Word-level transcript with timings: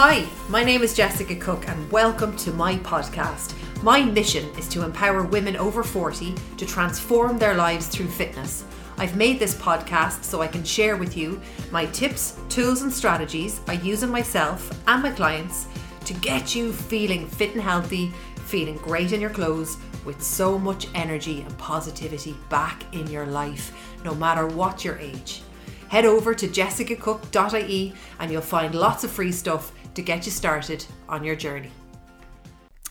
Hi, 0.00 0.24
my 0.48 0.62
name 0.62 0.82
is 0.82 0.94
Jessica 0.94 1.34
Cook, 1.34 1.68
and 1.68 1.90
welcome 1.90 2.36
to 2.36 2.52
my 2.52 2.76
podcast. 2.76 3.52
My 3.82 4.00
mission 4.00 4.48
is 4.56 4.68
to 4.68 4.84
empower 4.84 5.24
women 5.24 5.56
over 5.56 5.82
40 5.82 6.36
to 6.56 6.64
transform 6.64 7.36
their 7.36 7.54
lives 7.54 7.88
through 7.88 8.06
fitness. 8.06 8.62
I've 8.96 9.16
made 9.16 9.40
this 9.40 9.56
podcast 9.56 10.22
so 10.22 10.40
I 10.40 10.46
can 10.46 10.62
share 10.62 10.96
with 10.96 11.16
you 11.16 11.40
my 11.72 11.86
tips, 11.86 12.38
tools, 12.48 12.82
and 12.82 12.92
strategies 12.92 13.60
I 13.66 13.72
use 13.72 14.04
on 14.04 14.10
myself 14.10 14.70
and 14.86 15.02
my 15.02 15.10
clients 15.10 15.66
to 16.04 16.14
get 16.14 16.54
you 16.54 16.72
feeling 16.72 17.26
fit 17.26 17.54
and 17.54 17.60
healthy, 17.60 18.12
feeling 18.46 18.76
great 18.76 19.10
in 19.10 19.20
your 19.20 19.30
clothes, 19.30 19.78
with 20.04 20.22
so 20.22 20.60
much 20.60 20.86
energy 20.94 21.40
and 21.40 21.58
positivity 21.58 22.36
back 22.48 22.84
in 22.94 23.08
your 23.08 23.26
life, 23.26 23.72
no 24.04 24.14
matter 24.14 24.46
what 24.46 24.84
your 24.84 24.96
age. 24.98 25.42
Head 25.88 26.04
over 26.04 26.34
to 26.34 26.46
jessicacook.ie 26.46 27.94
and 28.20 28.30
you'll 28.30 28.42
find 28.42 28.74
lots 28.74 29.04
of 29.04 29.10
free 29.10 29.32
stuff 29.32 29.72
to 29.98 30.02
get 30.02 30.24
you 30.24 30.30
started 30.30 30.86
on 31.08 31.24
your 31.24 31.34
journey. 31.34 31.72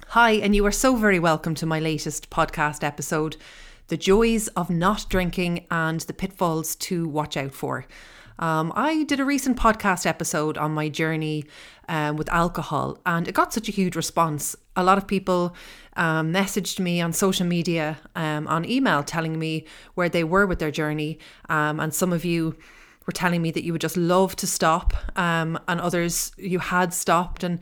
Hi, 0.08 0.32
and 0.32 0.54
you 0.54 0.66
are 0.66 0.74
so 0.74 0.98
very 0.98 1.20
welcome 1.20 1.56
to 1.56 1.66
my 1.66 1.80
latest 1.80 2.30
podcast 2.30 2.84
episode 2.84 3.38
The 3.88 3.96
Joys 3.96 4.50
of 4.50 4.70
Not 4.70 5.06
Drinking 5.08 5.68
and 5.72 6.02
the 6.02 6.12
Pitfalls 6.12 6.76
to 6.76 7.08
Watch 7.08 7.38
Out 7.38 7.54
For. 7.54 7.86
Um, 8.40 8.74
I 8.76 9.06
did 9.06 9.22
a 9.22 9.26
recent 9.26 9.58
podcast 9.58 10.06
episode 10.06 10.58
on 10.58 10.74
my 10.74 10.90
journey 10.90 11.46
um, 11.88 12.18
with 12.18 12.28
alcohol, 12.28 13.00
and 13.06 13.26
it 13.26 13.34
got 13.34 13.54
such 13.54 13.70
a 13.70 13.72
huge 13.72 13.96
response. 13.96 14.58
A 14.76 14.84
lot 14.84 14.98
of 14.98 15.08
people 15.08 15.56
um, 15.96 16.34
messaged 16.34 16.78
me 16.78 17.00
on 17.00 17.14
social 17.14 17.46
media, 17.46 18.00
um, 18.18 18.50
on 18.50 18.66
email, 18.66 19.02
telling 19.02 19.40
me 19.40 19.66
where 19.96 20.10
they 20.10 20.26
were 20.26 20.46
with 20.46 20.60
their 20.60 20.72
journey, 20.72 21.20
um, 21.48 21.80
and 21.80 21.96
some 21.96 22.12
of 22.12 22.26
you 22.26 22.58
were 23.08 23.14
telling 23.14 23.42
me 23.42 23.52
that 23.52 23.64
you 23.64 23.72
would 23.72 23.82
just 23.82 23.98
love 23.98 24.36
to 24.36 24.46
stop, 24.46 24.94
um, 25.18 25.58
and 25.68 25.80
others 25.80 26.32
you 26.38 26.60
had 26.60 26.94
stopped, 26.94 27.44
and 27.44 27.60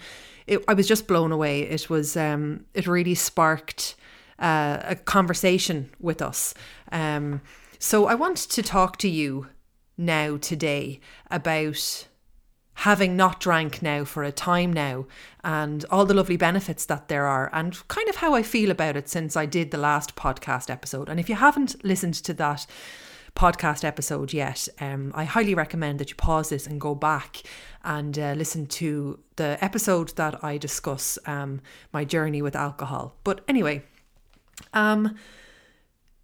it, 0.47 0.63
I 0.67 0.73
was 0.73 0.87
just 0.87 1.07
blown 1.07 1.31
away. 1.31 1.61
It 1.61 1.89
was 1.89 2.17
um, 2.17 2.65
it 2.73 2.87
really 2.87 3.15
sparked 3.15 3.95
uh, 4.39 4.79
a 4.83 4.95
conversation 4.95 5.89
with 5.99 6.21
us. 6.21 6.53
Um, 6.91 7.41
so 7.79 8.07
I 8.07 8.15
want 8.15 8.37
to 8.37 8.63
talk 8.63 8.97
to 8.97 9.07
you 9.07 9.47
now 9.97 10.37
today 10.37 10.99
about 11.31 12.07
having 12.79 13.15
not 13.15 13.39
drank 13.39 13.81
now 13.81 14.03
for 14.03 14.23
a 14.23 14.31
time 14.31 14.73
now 14.73 15.05
and 15.45 15.85
all 15.89 16.05
the 16.05 16.13
lovely 16.13 16.35
benefits 16.35 16.85
that 16.85 17.07
there 17.07 17.25
are 17.25 17.49
and 17.53 17.87
kind 17.87 18.09
of 18.09 18.17
how 18.17 18.33
I 18.33 18.43
feel 18.43 18.69
about 18.69 18.97
it 18.97 19.07
since 19.07 19.37
I 19.37 19.45
did 19.45 19.71
the 19.71 19.77
last 19.77 20.15
podcast 20.17 20.69
episode. 20.69 21.07
And 21.07 21.17
if 21.17 21.29
you 21.29 21.35
haven't 21.35 21.83
listened 21.85 22.15
to 22.15 22.33
that 22.33 22.65
podcast 23.35 23.83
episode 23.83 24.33
yet, 24.33 24.67
um, 24.79 25.11
I 25.13 25.25
highly 25.25 25.53
recommend 25.53 25.99
that 25.99 26.09
you 26.09 26.15
pause 26.15 26.49
this 26.49 26.65
and 26.65 26.79
go 26.79 26.95
back 26.95 27.43
and 27.83 28.17
uh, 28.17 28.33
listen 28.33 28.65
to 28.67 29.19
the 29.35 29.57
episode 29.61 30.09
that 30.15 30.43
I 30.43 30.57
discuss 30.57 31.19
um, 31.25 31.61
my 31.91 32.05
journey 32.05 32.41
with 32.41 32.55
alcohol. 32.55 33.15
But 33.23 33.41
anyway, 33.47 33.83
um, 34.73 35.15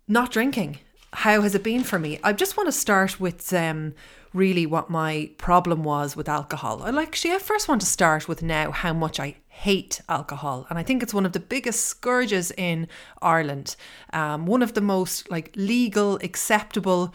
not 0.07 0.31
drinking. 0.31 0.79
How 1.13 1.41
has 1.41 1.55
it 1.55 1.63
been 1.63 1.83
for 1.83 1.99
me? 1.99 2.19
I 2.23 2.33
just 2.33 2.55
want 2.55 2.67
to 2.67 2.71
start 2.71 3.19
with 3.19 3.51
um, 3.53 3.93
really 4.33 4.65
what 4.65 4.89
my 4.89 5.29
problem 5.37 5.83
was 5.83 6.15
with 6.15 6.29
alcohol. 6.29 6.83
I 6.83 7.01
actually 7.01 7.33
I 7.33 7.39
first 7.39 7.67
want 7.67 7.81
to 7.81 7.87
start 7.87 8.27
with 8.27 8.41
now 8.41 8.71
how 8.71 8.93
much 8.93 9.19
I 9.19 9.35
hate 9.49 10.01
alcohol, 10.07 10.65
and 10.69 10.79
I 10.79 10.83
think 10.83 11.03
it's 11.03 11.13
one 11.13 11.25
of 11.25 11.33
the 11.33 11.39
biggest 11.39 11.85
scourges 11.85 12.51
in 12.57 12.87
Ireland. 13.21 13.75
Um, 14.13 14.45
one 14.45 14.63
of 14.63 14.73
the 14.73 14.81
most 14.81 15.29
like 15.29 15.51
legal, 15.55 16.15
acceptable 16.23 17.13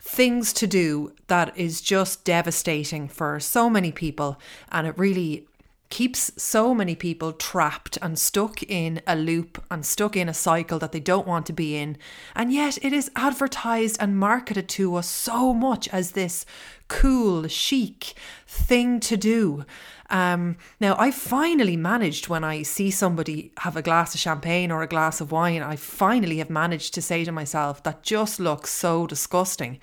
things 0.00 0.52
to 0.54 0.66
do 0.66 1.12
that 1.26 1.56
is 1.56 1.80
just 1.80 2.24
devastating 2.24 3.08
for 3.08 3.38
so 3.40 3.68
many 3.68 3.92
people, 3.92 4.40
and 4.72 4.86
it 4.86 4.98
really 4.98 5.46
keeps 5.94 6.32
so 6.36 6.74
many 6.74 6.96
people 6.96 7.32
trapped 7.32 7.96
and 8.02 8.18
stuck 8.18 8.64
in 8.64 9.00
a 9.06 9.14
loop 9.14 9.62
and 9.70 9.86
stuck 9.86 10.16
in 10.16 10.28
a 10.28 10.34
cycle 10.34 10.76
that 10.76 10.90
they 10.90 10.98
don't 10.98 11.24
want 11.24 11.46
to 11.46 11.52
be 11.52 11.76
in. 11.76 11.96
And 12.34 12.52
yet 12.52 12.76
it 12.82 12.92
is 12.92 13.12
advertised 13.14 13.98
and 14.00 14.18
marketed 14.18 14.68
to 14.70 14.96
us 14.96 15.08
so 15.08 15.54
much 15.54 15.86
as 15.90 16.10
this 16.10 16.44
cool, 16.88 17.46
chic 17.46 18.14
thing 18.44 18.98
to 18.98 19.16
do. 19.16 19.64
Um, 20.10 20.56
now, 20.80 20.96
I 20.98 21.12
finally 21.12 21.76
managed 21.76 22.26
when 22.26 22.42
I 22.42 22.64
see 22.64 22.90
somebody 22.90 23.52
have 23.58 23.76
a 23.76 23.82
glass 23.82 24.16
of 24.16 24.20
champagne 24.20 24.72
or 24.72 24.82
a 24.82 24.88
glass 24.88 25.20
of 25.20 25.30
wine, 25.30 25.62
I 25.62 25.76
finally 25.76 26.38
have 26.38 26.50
managed 26.50 26.92
to 26.94 27.02
say 27.02 27.24
to 27.24 27.30
myself, 27.30 27.84
that 27.84 28.02
just 28.02 28.40
looks 28.40 28.70
so 28.70 29.06
disgusting. 29.06 29.78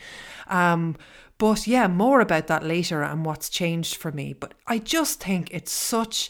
Um, 0.48 0.98
but 1.42 1.66
yeah, 1.66 1.88
more 1.88 2.22
about 2.22 2.46
that 2.46 2.64
later 2.64 3.02
and 3.02 3.26
what's 3.26 3.50
changed 3.50 3.96
for 3.96 4.12
me. 4.12 4.32
But 4.32 4.54
I 4.68 4.78
just 4.78 5.20
think 5.20 5.50
it's 5.52 5.72
such 5.72 6.30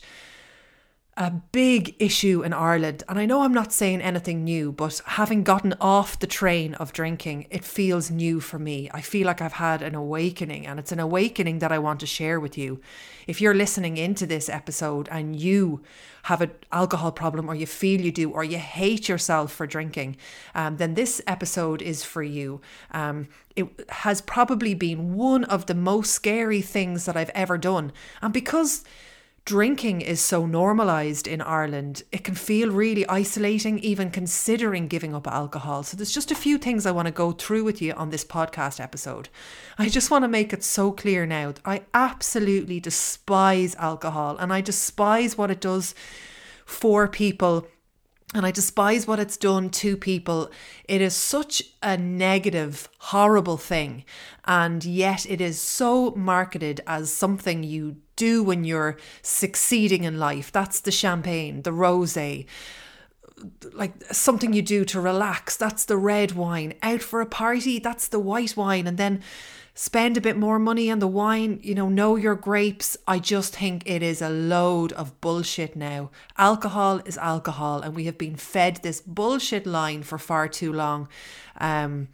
a 1.22 1.30
big 1.30 1.96
issue 2.00 2.42
in 2.42 2.52
Ireland. 2.52 3.04
And 3.08 3.20
I 3.20 3.28
know 3.28 3.44
I'm 3.44 3.54
not 3.54 3.72
saying 3.72 4.02
anything 4.02 4.44
new, 4.44 4.72
but 4.72 5.04
having 5.06 5.44
gotten 5.44 5.76
off 5.80 6.18
the 6.18 6.26
train 6.26 6.74
of 6.74 6.94
drinking, 6.94 7.46
it 7.52 7.64
feels 7.64 8.10
new 8.10 8.40
for 8.40 8.58
me. 8.58 8.90
I 8.92 9.02
feel 9.02 9.28
like 9.28 9.40
I've 9.40 9.54
had 9.54 9.84
an 9.84 9.94
awakening, 9.94 10.66
and 10.66 10.80
it's 10.80 10.92
an 10.92 11.00
awakening 11.00 11.60
that 11.60 11.72
I 11.72 11.78
want 11.78 12.00
to 12.00 12.08
share 12.08 12.40
with 12.40 12.58
you. 12.58 12.82
If 13.28 13.40
you're 13.40 13.54
listening 13.54 13.98
into 13.98 14.26
this 14.26 14.50
episode 14.50 15.08
and 15.12 15.36
you 15.36 15.84
have 16.24 16.42
an 16.42 16.54
alcohol 16.72 17.12
problem, 17.12 17.48
or 17.48 17.54
you 17.54 17.68
feel 17.68 18.02
you 18.02 18.12
do, 18.12 18.32
or 18.32 18.44
you 18.44 18.58
hate 18.58 19.08
yourself 19.08 19.52
for 19.52 19.68
drinking, 19.68 20.18
um, 20.56 20.78
then 20.78 20.96
this 20.96 21.22
episode 21.28 21.84
is 21.84 22.04
for 22.04 22.24
you. 22.24 22.62
Um, 22.90 23.28
it 23.56 23.68
has 23.90 24.22
probably 24.22 24.74
been 24.74 25.14
one 25.14 25.44
of 25.44 25.68
the 25.68 25.76
most 25.76 26.14
scary 26.14 26.62
things 26.62 27.06
that 27.06 27.16
I've 27.16 27.30
ever 27.36 27.60
done. 27.60 27.92
And 28.24 28.34
because 28.34 28.84
drinking 29.46 30.02
is 30.02 30.22
so 30.22 30.46
normalized 30.46 31.28
in 31.28 31.42
Ireland, 31.42 32.04
it 32.12 32.24
can 32.24 32.36
feel 32.36 32.70
really 32.72 33.08
isolating, 33.08 33.80
even 33.80 34.12
considering 34.12 34.88
giving 34.88 35.16
up 35.16 35.28
alcohol. 35.28 35.84
So, 35.84 35.98
there's 35.98 36.14
just 36.14 36.32
a 36.32 36.36
few 36.36 36.58
things 36.58 36.86
I 36.86 36.92
want 36.92 37.08
to 37.08 37.12
go 37.12 37.32
through 37.32 37.64
with 37.64 37.82
you 37.82 37.94
on 37.94 38.10
this 38.10 38.24
podcast 38.26 38.80
episode. 38.80 39.30
I 39.78 39.90
just 39.90 40.12
want 40.12 40.24
to 40.24 40.30
make 40.30 40.54
it 40.54 40.64
so 40.64 40.92
clear 40.92 41.26
now 41.26 41.54
I 41.66 41.82
absolutely 41.94 42.80
despise 42.80 43.76
alcohol 43.76 44.38
and 44.38 44.54
I 44.54 44.62
despise 44.62 45.38
what 45.38 45.52
it 45.52 45.62
does 45.62 45.96
for 46.66 47.08
people 47.08 47.68
and 48.34 48.46
I 48.46 48.52
despise 48.52 49.06
what 49.06 49.20
it's 49.20 49.36
done 49.36 49.70
to 49.72 49.98
people. 49.98 50.52
It 50.86 51.02
is 51.02 51.16
such 51.16 51.62
a 51.84 51.98
negative, 51.98 52.88
horrible 53.00 53.58
thing. 53.58 54.06
And 54.46 54.86
yet 54.86 55.26
it 55.30 55.42
is 55.42 55.60
so 55.60 56.12
marketed 56.12 56.80
as 56.88 57.12
something 57.12 57.64
you 57.64 57.98
do 58.16 58.42
when 58.42 58.64
you're 58.64 58.98
succeeding 59.22 60.06
in 60.06 60.18
life. 60.18 60.52
That's 60.52 60.80
the 60.80 60.92
champagne, 60.92 61.64
the 61.64 61.74
rose, 61.74 62.18
like 63.74 63.94
something 64.14 64.54
you 64.54 64.62
do 64.62 64.86
to 64.86 65.02
relax. 65.02 65.58
That's 65.58 65.84
the 65.84 65.98
red 65.98 66.32
wine. 66.32 66.76
Out 66.82 67.02
for 67.02 67.20
a 67.20 67.26
party, 67.26 67.80
that's 67.80 68.08
the 68.08 68.20
white 68.20 68.56
wine. 68.56 68.88
And 68.88 68.98
then 68.98 69.22
spend 69.74 70.18
a 70.18 70.22
bit 70.22 70.38
more 70.38 70.60
money 70.60 70.92
on 70.92 71.00
the 71.00 71.08
wine, 71.08 71.60
you 71.64 71.74
know, 71.74 71.90
know 71.90 72.16
your 72.16 72.36
grapes. 72.36 72.98
I 73.08 73.20
just 73.20 73.56
think 73.56 73.84
it 73.86 74.04
is 74.04 74.22
a 74.22 74.30
load 74.30 74.92
of 74.94 75.20
bullshit 75.22 75.76
now. 75.76 76.12
Alcohol 76.38 77.02
is 77.06 77.18
alcohol, 77.18 77.82
and 77.82 77.96
we 77.96 78.06
have 78.06 78.18
been 78.18 78.36
fed 78.36 78.78
this 78.78 79.02
bullshit 79.02 79.66
line 79.66 80.04
for 80.04 80.18
far 80.18 80.48
too 80.48 80.74
long. 80.74 81.08
Um, 81.60 82.10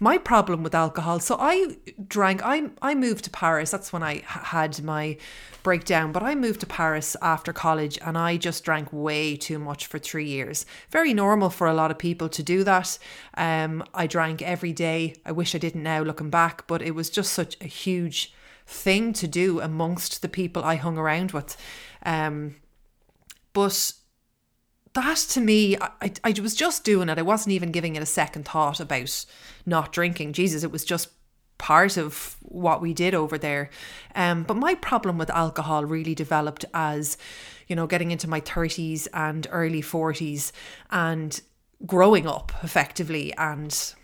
my 0.00 0.18
problem 0.18 0.62
with 0.62 0.74
alcohol. 0.74 1.20
So 1.20 1.36
I 1.38 1.76
drank. 2.06 2.42
I 2.44 2.70
I 2.82 2.94
moved 2.94 3.24
to 3.24 3.30
Paris. 3.30 3.70
That's 3.70 3.92
when 3.92 4.02
I 4.02 4.22
had 4.26 4.82
my 4.82 5.16
breakdown. 5.62 6.12
But 6.12 6.22
I 6.22 6.34
moved 6.34 6.60
to 6.60 6.66
Paris 6.66 7.16
after 7.20 7.52
college, 7.52 7.98
and 8.04 8.16
I 8.16 8.36
just 8.36 8.64
drank 8.64 8.92
way 8.92 9.36
too 9.36 9.58
much 9.58 9.86
for 9.86 9.98
three 9.98 10.26
years. 10.26 10.66
Very 10.90 11.12
normal 11.14 11.50
for 11.50 11.66
a 11.66 11.74
lot 11.74 11.90
of 11.90 11.98
people 11.98 12.28
to 12.30 12.42
do 12.42 12.64
that. 12.64 12.98
Um, 13.36 13.84
I 13.94 14.06
drank 14.06 14.42
every 14.42 14.72
day. 14.72 15.14
I 15.24 15.32
wish 15.32 15.54
I 15.54 15.58
didn't 15.58 15.82
now, 15.82 16.02
looking 16.02 16.30
back, 16.30 16.66
but 16.66 16.82
it 16.82 16.94
was 16.94 17.10
just 17.10 17.32
such 17.32 17.56
a 17.60 17.66
huge 17.66 18.34
thing 18.66 19.12
to 19.14 19.26
do 19.26 19.60
amongst 19.60 20.22
the 20.22 20.28
people 20.28 20.62
I 20.62 20.76
hung 20.76 20.98
around 20.98 21.32
with. 21.32 21.56
Um, 22.04 22.56
but 23.52 23.92
that 25.00 25.18
to 25.30 25.40
me, 25.40 25.76
I, 25.76 26.12
I 26.24 26.34
was 26.40 26.54
just 26.54 26.84
doing 26.84 27.08
it. 27.08 27.18
I 27.18 27.22
wasn't 27.22 27.52
even 27.52 27.72
giving 27.72 27.96
it 27.96 28.02
a 28.02 28.06
second 28.06 28.44
thought 28.44 28.80
about 28.80 29.24
not 29.66 29.92
drinking. 29.92 30.32
Jesus, 30.32 30.64
it 30.64 30.72
was 30.72 30.84
just 30.84 31.10
part 31.58 31.96
of 31.96 32.36
what 32.40 32.80
we 32.80 32.94
did 32.94 33.14
over 33.14 33.36
there. 33.36 33.68
Um, 34.14 34.44
but 34.44 34.56
my 34.56 34.74
problem 34.74 35.18
with 35.18 35.30
alcohol 35.30 35.84
really 35.84 36.14
developed 36.14 36.64
as, 36.72 37.18
you 37.66 37.76
know, 37.76 37.86
getting 37.86 38.10
into 38.10 38.28
my 38.28 38.40
30s 38.40 39.08
and 39.12 39.46
early 39.50 39.82
40s 39.82 40.52
and 40.90 41.40
growing 41.84 42.26
up 42.26 42.52
effectively 42.62 43.34
and 43.34 43.94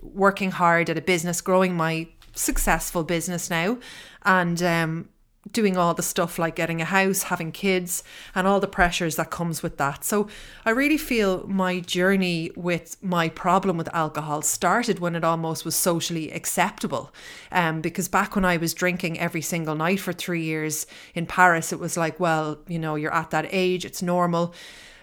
working 0.00 0.50
hard 0.50 0.90
at 0.90 0.98
a 0.98 1.02
business, 1.02 1.40
growing 1.40 1.76
my 1.76 2.08
successful 2.34 3.04
business 3.04 3.50
now. 3.50 3.78
And 4.22 4.62
um, 4.62 5.08
doing 5.50 5.76
all 5.76 5.94
the 5.94 6.02
stuff 6.02 6.38
like 6.38 6.54
getting 6.54 6.82
a 6.82 6.84
house, 6.84 7.24
having 7.24 7.50
kids, 7.50 8.04
and 8.34 8.46
all 8.46 8.60
the 8.60 8.68
pressures 8.68 9.16
that 9.16 9.30
comes 9.30 9.62
with 9.62 9.78
that. 9.78 10.04
So 10.04 10.28
I 10.66 10.70
really 10.70 10.98
feel 10.98 11.46
my 11.46 11.80
journey 11.80 12.50
with 12.56 13.02
my 13.02 13.30
problem 13.30 13.78
with 13.78 13.92
alcohol 13.94 14.42
started 14.42 14.98
when 14.98 15.16
it 15.16 15.24
almost 15.24 15.64
was 15.64 15.74
socially 15.74 16.30
acceptable. 16.30 17.12
Um, 17.50 17.80
because 17.80 18.06
back 18.06 18.34
when 18.34 18.44
I 18.44 18.58
was 18.58 18.74
drinking 18.74 19.18
every 19.18 19.40
single 19.40 19.74
night 19.74 20.00
for 20.00 20.12
three 20.12 20.42
years 20.42 20.86
in 21.14 21.26
Paris, 21.26 21.72
it 21.72 21.80
was 21.80 21.96
like, 21.96 22.20
well, 22.20 22.58
you 22.68 22.78
know, 22.78 22.94
you're 22.94 23.14
at 23.14 23.30
that 23.30 23.46
age, 23.50 23.84
it's 23.86 24.02
normal. 24.02 24.54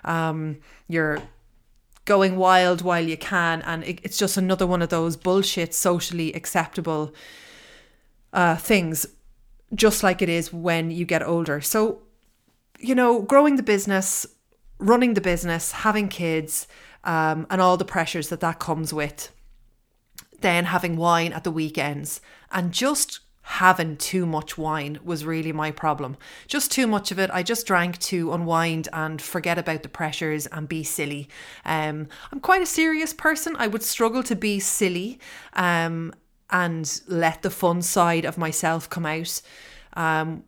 Um, 0.05 0.59
you're 0.87 1.19
going 2.05 2.37
wild 2.37 2.83
while 2.83 3.05
you 3.05 3.17
can, 3.17 3.61
and 3.63 3.83
it, 3.83 3.99
it's 4.03 4.17
just 4.17 4.37
another 4.37 4.67
one 4.67 4.81
of 4.83 4.89
those 4.89 5.17
bullshit 5.17 5.73
socially 5.73 6.31
acceptable 6.33 7.13
uh, 8.31 8.55
things 8.55 9.07
just 9.73 10.03
like 10.03 10.21
it 10.21 10.29
is 10.29 10.53
when 10.53 10.91
you 10.91 11.05
get 11.05 11.23
older. 11.23 11.61
So, 11.61 12.01
you 12.79 12.95
know, 12.95 13.21
growing 13.21 13.55
the 13.55 13.63
business, 13.63 14.25
running 14.79 15.13
the 15.13 15.21
business, 15.21 15.71
having 15.71 16.07
kids, 16.07 16.67
um, 17.03 17.47
and 17.49 17.61
all 17.61 17.77
the 17.77 17.85
pressures 17.85 18.29
that 18.29 18.41
that 18.41 18.59
comes 18.59 18.93
with, 18.93 19.31
then 20.41 20.65
having 20.65 20.97
wine 20.97 21.33
at 21.33 21.43
the 21.43 21.51
weekends, 21.51 22.21
and 22.51 22.71
just 22.71 23.21
having 23.41 23.95
too 23.95 24.25
much 24.25 24.57
wine 24.57 24.99
was 25.05 25.23
really 25.23 25.53
my 25.53 25.71
problem. 25.71 26.17
Just 26.47 26.69
too 26.69 26.85
much 26.85 27.11
of 27.11 27.19
it. 27.19 27.29
I 27.33 27.43
just 27.43 27.65
drank 27.65 27.97
to 27.99 28.33
unwind 28.33 28.89
and 28.91 29.21
forget 29.21 29.57
about 29.57 29.83
the 29.83 29.89
pressures 29.89 30.47
and 30.47 30.67
be 30.67 30.83
silly. 30.83 31.29
Um, 31.63 32.09
I'm 32.29 32.41
quite 32.41 32.61
a 32.61 32.65
serious 32.65 33.13
person. 33.13 33.55
I 33.57 33.67
would 33.67 33.83
struggle 33.83 34.21
to 34.23 34.35
be 34.35 34.59
silly. 34.59 35.17
Um, 35.53 36.13
and 36.49 37.01
let 37.07 37.41
the 37.41 37.49
fun 37.49 37.81
side 37.81 38.25
of 38.25 38.37
myself 38.37 38.89
come 38.89 39.05
out 39.05 39.41
um, 39.93 40.43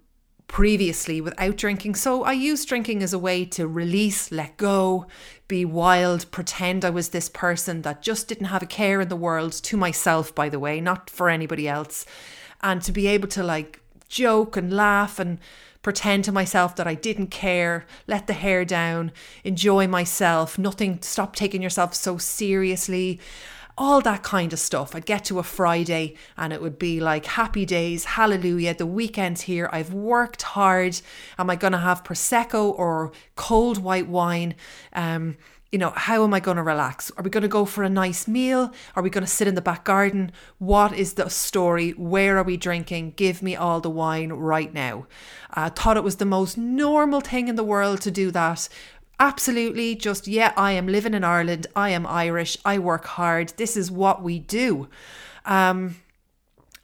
previously 0.47 1.21
without 1.21 1.57
drinking. 1.57 1.95
So 1.95 2.23
I 2.23 2.33
used 2.33 2.67
drinking 2.67 3.03
as 3.03 3.13
a 3.13 3.19
way 3.19 3.45
to 3.45 3.67
release, 3.67 4.31
let 4.31 4.57
go, 4.57 5.07
be 5.47 5.65
wild, 5.65 6.29
pretend 6.31 6.83
I 6.83 6.89
was 6.89 7.09
this 7.09 7.29
person 7.29 7.81
that 7.83 8.01
just 8.01 8.27
didn't 8.27 8.47
have 8.47 8.63
a 8.63 8.67
care 8.67 9.01
in 9.01 9.09
the 9.09 9.15
world 9.15 9.53
to 9.53 9.77
myself, 9.77 10.33
by 10.33 10.49
the 10.49 10.59
way, 10.59 10.81
not 10.81 11.09
for 11.09 11.29
anybody 11.29 11.67
else. 11.67 12.05
And 12.61 12.81
to 12.83 12.91
be 12.91 13.07
able 13.07 13.27
to 13.29 13.43
like 13.43 13.81
joke 14.07 14.57
and 14.57 14.73
laugh 14.73 15.19
and 15.19 15.39
pretend 15.81 16.25
to 16.25 16.31
myself 16.31 16.75
that 16.75 16.87
I 16.87 16.95
didn't 16.95 17.27
care, 17.27 17.85
let 18.07 18.27
the 18.27 18.33
hair 18.33 18.65
down, 18.65 19.11
enjoy 19.43 19.87
myself, 19.87 20.57
nothing, 20.57 21.01
stop 21.01 21.35
taking 21.35 21.61
yourself 21.61 21.93
so 21.93 22.17
seriously 22.17 23.19
all 23.79 24.01
that 24.01 24.21
kind 24.21 24.51
of 24.51 24.59
stuff. 24.59 24.93
I'd 24.93 25.05
get 25.05 25.23
to 25.25 25.39
a 25.39 25.43
Friday 25.43 26.15
and 26.37 26.51
it 26.51 26.61
would 26.61 26.77
be 26.77 26.99
like 26.99 27.25
happy 27.25 27.65
days, 27.65 28.03
hallelujah, 28.03 28.75
the 28.75 28.85
weekend's 28.85 29.41
here. 29.41 29.69
I've 29.71 29.93
worked 29.93 30.41
hard. 30.41 30.99
Am 31.37 31.49
I 31.49 31.55
going 31.55 31.71
to 31.71 31.79
have 31.79 32.03
Prosecco 32.03 32.77
or 32.77 33.13
cold 33.35 33.77
white 33.77 34.07
wine? 34.07 34.55
Um, 34.91 35.37
you 35.71 35.77
know, 35.77 35.93
how 35.95 36.23
am 36.23 36.33
I 36.33 36.39
going 36.39 36.57
to 36.57 36.63
relax? 36.63 37.11
Are 37.15 37.23
we 37.23 37.29
going 37.29 37.43
to 37.43 37.47
go 37.47 37.63
for 37.63 37.83
a 37.83 37.89
nice 37.89 38.27
meal? 38.27 38.73
Are 38.95 39.03
we 39.03 39.11
going 39.11 39.23
to 39.23 39.29
sit 39.29 39.47
in 39.47 39.55
the 39.55 39.61
back 39.61 39.83
garden? 39.83 40.31
What 40.57 40.93
is 40.93 41.13
the 41.13 41.29
story? 41.29 41.91
Where 41.91 42.37
are 42.37 42.43
we 42.43 42.57
drinking? 42.57 43.13
Give 43.15 43.41
me 43.43 43.55
all 43.55 43.79
the 43.79 43.89
wine 43.89 44.33
right 44.33 44.73
now. 44.73 45.05
I 45.51 45.67
uh, 45.67 45.69
thought 45.69 45.95
it 45.95 46.03
was 46.03 46.15
the 46.17 46.25
most 46.25 46.57
normal 46.57 47.21
thing 47.21 47.47
in 47.47 47.55
the 47.55 47.63
world 47.63 48.01
to 48.01 48.11
do 48.11 48.31
that 48.31 48.67
absolutely 49.19 49.95
just, 49.95 50.27
yeah, 50.27 50.53
I 50.55 50.71
am 50.73 50.87
living 50.87 51.13
in 51.13 51.23
Ireland. 51.23 51.67
I 51.75 51.89
am 51.89 52.07
Irish. 52.07 52.57
I 52.63 52.79
work 52.79 53.05
hard. 53.05 53.53
This 53.57 53.75
is 53.75 53.91
what 53.91 54.23
we 54.23 54.39
do. 54.39 54.87
Um, 55.45 55.95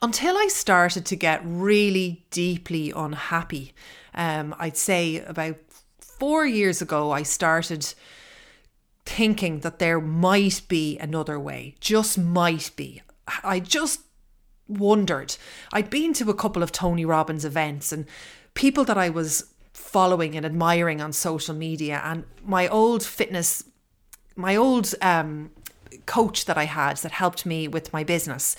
until 0.02 0.38
I 0.38 0.48
started 0.48 1.06
to 1.08 1.16
get 1.16 1.42
really 1.44 2.26
deeply 2.30 2.92
unhappy. 2.96 3.74
Um, 4.14 4.56
I'd 4.60 4.78
say 4.78 5.18
about 5.20 5.58
four 6.00 6.46
years 6.46 6.82
ago, 6.82 7.12
I 7.12 7.24
started 7.24 7.94
thinking 9.06 9.60
that 9.60 9.80
there 9.80 10.00
might 10.02 10.62
be 10.68 10.98
another 11.00 11.40
way, 11.40 11.76
just 11.80 12.18
might 12.18 12.72
be. 12.76 13.02
I 13.44 13.60
just 13.60 14.02
wondered. 14.68 15.36
I'd 15.74 15.90
been 15.90 16.14
to 16.14 16.30
a 16.30 16.36
couple 16.36 16.64
of 16.64 16.72
Tony 16.72 17.06
Robbins 17.06 17.46
events 17.46 17.92
and 17.92 18.06
people 18.54 18.84
that 18.86 18.98
I 18.98 19.10
was 19.10 19.46
following 19.76 20.38
and 20.38 20.46
admiring 20.46 21.02
on 21.02 21.12
social 21.12 21.54
media. 21.54 22.02
And 22.04 22.24
my 22.46 22.68
old 22.68 23.04
fitness, 23.04 23.66
my 24.36 24.56
old 24.56 24.94
um, 25.02 25.52
coach 26.06 26.46
that 26.46 26.58
I 26.58 26.64
had 26.64 26.98
that 26.98 27.12
helped 27.12 27.46
me 27.46 27.68
with 27.68 27.92
my 27.92 28.04
business. 28.04 28.56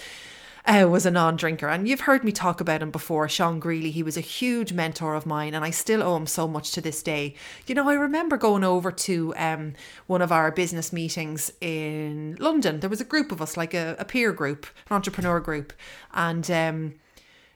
Uh, 0.66 0.84
was 0.90 1.06
a 1.06 1.12
non 1.12 1.36
drinker. 1.36 1.68
And 1.68 1.86
you've 1.86 2.00
heard 2.00 2.24
me 2.24 2.32
talk 2.32 2.60
about 2.60 2.82
him 2.82 2.90
before, 2.90 3.28
Sean 3.28 3.60
Greeley. 3.60 3.92
He 3.92 4.02
was 4.02 4.16
a 4.16 4.20
huge 4.20 4.72
mentor 4.72 5.14
of 5.14 5.24
mine, 5.24 5.54
and 5.54 5.64
I 5.64 5.70
still 5.70 6.02
owe 6.02 6.16
him 6.16 6.26
so 6.26 6.48
much 6.48 6.72
to 6.72 6.80
this 6.80 7.04
day. 7.04 7.36
You 7.68 7.76
know, 7.76 7.88
I 7.88 7.94
remember 7.94 8.36
going 8.36 8.64
over 8.64 8.90
to 8.90 9.32
um, 9.36 9.74
one 10.08 10.22
of 10.22 10.32
our 10.32 10.50
business 10.50 10.92
meetings 10.92 11.52
in 11.60 12.36
London. 12.40 12.80
There 12.80 12.90
was 12.90 13.00
a 13.00 13.04
group 13.04 13.30
of 13.30 13.40
us, 13.40 13.56
like 13.56 13.74
a, 13.74 13.94
a 14.00 14.04
peer 14.04 14.32
group, 14.32 14.66
an 14.90 14.96
entrepreneur 14.96 15.38
group. 15.38 15.72
And 16.12 16.50
um, 16.50 16.94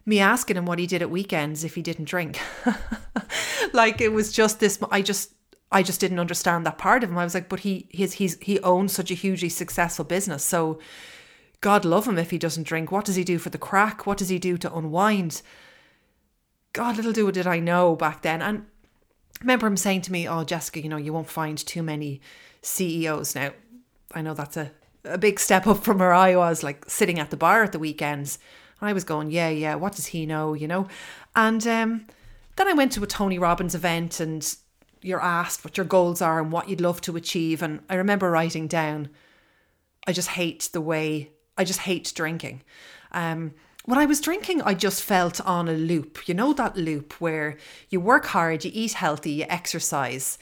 me 0.05 0.19
asking 0.19 0.57
him 0.57 0.67
what 0.67 0.79
he 0.79 0.87
did 0.87 1.03
at 1.03 1.11
weekends 1.11 1.65
if 1.65 1.75
he 1.75 1.83
didn't 1.83 2.07
drink. 2.07 2.41
like 3.73 4.01
it 4.01 4.13
was 4.13 4.33
just 4.33 4.61
this 4.61 4.79
I 4.91 5.03
just 5.03 5.35
I 5.73 5.83
just 5.83 6.01
didn't 6.01 6.19
understand 6.19 6.67
that 6.67 6.79
part 6.79 7.05
of 7.05 7.11
him. 7.11 7.19
I 7.19 7.25
was 7.25 7.35
like, 7.35 7.49
but 7.49 7.61
he 7.61 7.87
he's 7.91 8.15
he's 8.15 8.39
he 8.41 8.61
owns 8.61 8.93
such 8.93 9.11
a 9.11 9.15
hugely 9.15 9.49
successful 9.49 10.05
business. 10.05 10.45
So 10.45 10.79
God 11.61 11.85
love 11.85 12.07
him 12.09 12.19
if 12.19 12.31
he 12.31 12.39
doesn't 12.39 12.67
drink. 12.67 12.91
What 12.91 13.05
does 13.05 13.17
he 13.17 13.25
do 13.25 13.39
for 13.39 13.51
the 13.51 13.59
crack? 13.59 14.07
What 14.07 14.19
does 14.19 14.31
he 14.31 14.39
do 14.39 14.57
to 14.59 14.75
unwind? 14.75 15.43
God 16.73 16.97
little 16.97 17.13
do 17.13 17.31
did 17.31 17.47
I 17.47 17.61
know 17.61 17.97
back 17.97 18.23
then. 18.23 18.43
And 18.43 18.67
I 19.39 19.43
remember 19.43 19.67
him 19.67 19.77
saying 19.77 20.03
to 20.03 20.13
me, 20.13 20.29
Oh, 20.29 20.45
Jessica, 20.45 20.81
you 20.81 20.89
know, 20.89 20.97
you 20.97 21.13
won't 21.13 21.29
find 21.29 21.59
too 21.59 21.83
many 21.83 22.21
CEOs 22.63 23.35
now. 23.35 23.53
I 24.13 24.23
know 24.23 24.35
that's 24.35 24.57
a, 24.57 24.73
a 25.05 25.19
big 25.19 25.39
step 25.39 25.67
up 25.67 25.85
from 25.85 25.99
where 25.99 26.13
I 26.13 26.35
was, 26.37 26.63
like 26.63 26.89
sitting 26.89 27.19
at 27.19 27.31
the 27.31 27.37
bar 27.37 27.63
at 27.63 27.73
the 27.73 27.79
weekends 27.79 28.39
I 28.81 28.93
was 28.93 29.05
going, 29.05 29.31
yeah, 29.31 29.49
yeah, 29.49 29.75
what 29.75 29.95
does 29.95 30.07
he 30.07 30.27
know, 30.27 30.55
you 30.55 30.67
know? 30.67 30.89
And 31.37 31.67
um, 31.67 32.07
then 32.57 32.69
I 32.69 32.73
went 32.73 32.93
to 32.93 33.03
a 33.03 33.07
Tony 33.07 33.39
Robbins 33.39 33.75
event 33.75 34.21
and 34.21 34.57
you're 35.03 35.23
asked 35.23 35.65
what 35.65 35.77
your 35.77 35.87
goals 35.87 36.21
are 36.21 36.41
and 36.41 36.53
what 36.53 36.69
you'd 36.69 36.81
love 36.81 37.01
to 37.03 37.17
achieve. 37.17 37.63
And 37.63 37.81
I 37.89 37.95
remember 37.95 38.31
writing 38.31 38.67
down, 38.67 39.09
I 40.07 40.13
just 40.13 40.29
hate 40.29 40.71
the 40.73 40.81
way, 40.81 41.31
I 41.57 41.65
just 41.65 41.81
hate 41.81 42.13
drinking. 42.15 42.63
Um, 43.13 43.55
when 43.85 43.99
I 43.99 44.07
was 44.07 44.21
drinking, 44.21 44.63
I 44.63 44.75
just 44.75 45.03
felt 45.03 45.41
on 45.41 45.69
a 45.69 45.73
loop. 45.73 46.29
You 46.29 46.35
know, 46.35 46.53
that 46.53 46.77
loop 46.77 47.15
where 47.21 47.57
you 47.89 48.01
work 48.01 48.27
hard, 48.27 48.65
you 48.65 48.71
eat 48.75 48.93
healthy, 48.93 49.33
you 49.33 49.47
exercise. 49.49 50.39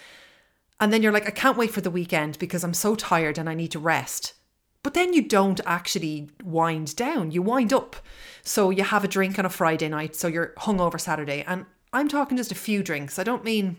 And 0.80 0.92
then 0.92 1.02
you're 1.02 1.12
like, 1.12 1.26
I 1.26 1.30
can't 1.30 1.56
wait 1.56 1.70
for 1.70 1.80
the 1.80 1.90
weekend 1.90 2.38
because 2.38 2.62
I'm 2.62 2.74
so 2.74 2.94
tired 2.94 3.38
and 3.38 3.48
I 3.48 3.54
need 3.54 3.72
to 3.72 3.78
rest. 3.78 4.34
But 4.82 4.94
then 4.94 5.12
you 5.12 5.22
don't 5.22 5.60
actually 5.66 6.30
wind 6.42 6.94
down, 6.96 7.30
you 7.30 7.42
wind 7.42 7.72
up. 7.72 7.96
So 8.42 8.70
you 8.70 8.84
have 8.84 9.04
a 9.04 9.08
drink 9.08 9.38
on 9.38 9.44
a 9.44 9.50
Friday 9.50 9.88
night, 9.88 10.14
so 10.14 10.28
you're 10.28 10.54
hungover 10.58 11.00
Saturday. 11.00 11.44
And 11.46 11.66
I'm 11.92 12.08
talking 12.08 12.36
just 12.36 12.52
a 12.52 12.56
few 12.56 12.82
drinks. 12.82 13.18
I 13.18 13.24
don't 13.24 13.44
mean, 13.44 13.76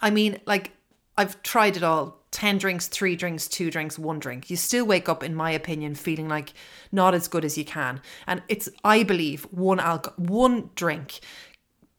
I 0.00 0.10
mean, 0.10 0.40
like, 0.46 0.72
I've 1.16 1.42
tried 1.42 1.76
it 1.76 1.82
all 1.82 2.20
10 2.30 2.58
drinks, 2.58 2.86
three 2.86 3.16
drinks, 3.16 3.48
two 3.48 3.70
drinks, 3.70 3.98
one 3.98 4.18
drink. 4.18 4.48
You 4.48 4.56
still 4.56 4.86
wake 4.86 5.08
up, 5.08 5.22
in 5.22 5.34
my 5.34 5.50
opinion, 5.50 5.94
feeling 5.94 6.28
like 6.28 6.52
not 6.92 7.14
as 7.14 7.28
good 7.28 7.44
as 7.44 7.58
you 7.58 7.64
can. 7.64 8.00
And 8.26 8.42
it's, 8.48 8.68
I 8.84 9.02
believe, 9.02 9.42
one 9.50 9.80
alcohol, 9.80 10.24
one 10.24 10.70
drink 10.76 11.20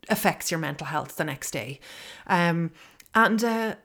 affects 0.09 0.49
your 0.49 0.59
mental 0.59 0.87
health 0.87 1.17
the 1.17 1.23
next 1.23 1.51
day. 1.51 1.79
Um, 2.27 2.71
and 3.13 3.43
uh, 3.43 3.75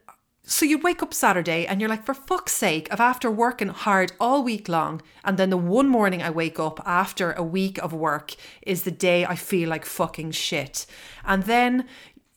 so 0.49 0.65
you 0.65 0.79
wake 0.79 1.03
up 1.03 1.13
Saturday 1.13 1.67
and 1.67 1.81
you're 1.81 1.91
like, 1.91 2.07
for 2.07 2.15
fuck's 2.15 2.53
sake, 2.53 2.91
of 2.93 3.01
after 3.01 3.29
working 3.29 3.67
hard 3.67 4.13
all 4.21 4.45
week 4.45 4.69
long, 4.69 5.03
and 5.25 5.39
then 5.39 5.51
the 5.51 5.57
one 5.57 5.89
morning 5.89 6.23
I 6.23 6.31
wake 6.31 6.61
up 6.61 6.81
after 6.87 7.33
a 7.33 7.43
week 7.43 7.79
of 7.79 7.93
work 7.93 8.37
is 8.63 8.85
the 8.85 8.93
day 8.93 9.27
I 9.27 9.35
feel 9.35 9.69
like 9.69 9.85
fucking 9.85 10.31
shit. 10.31 10.87
And 11.25 11.43
then 11.43 11.87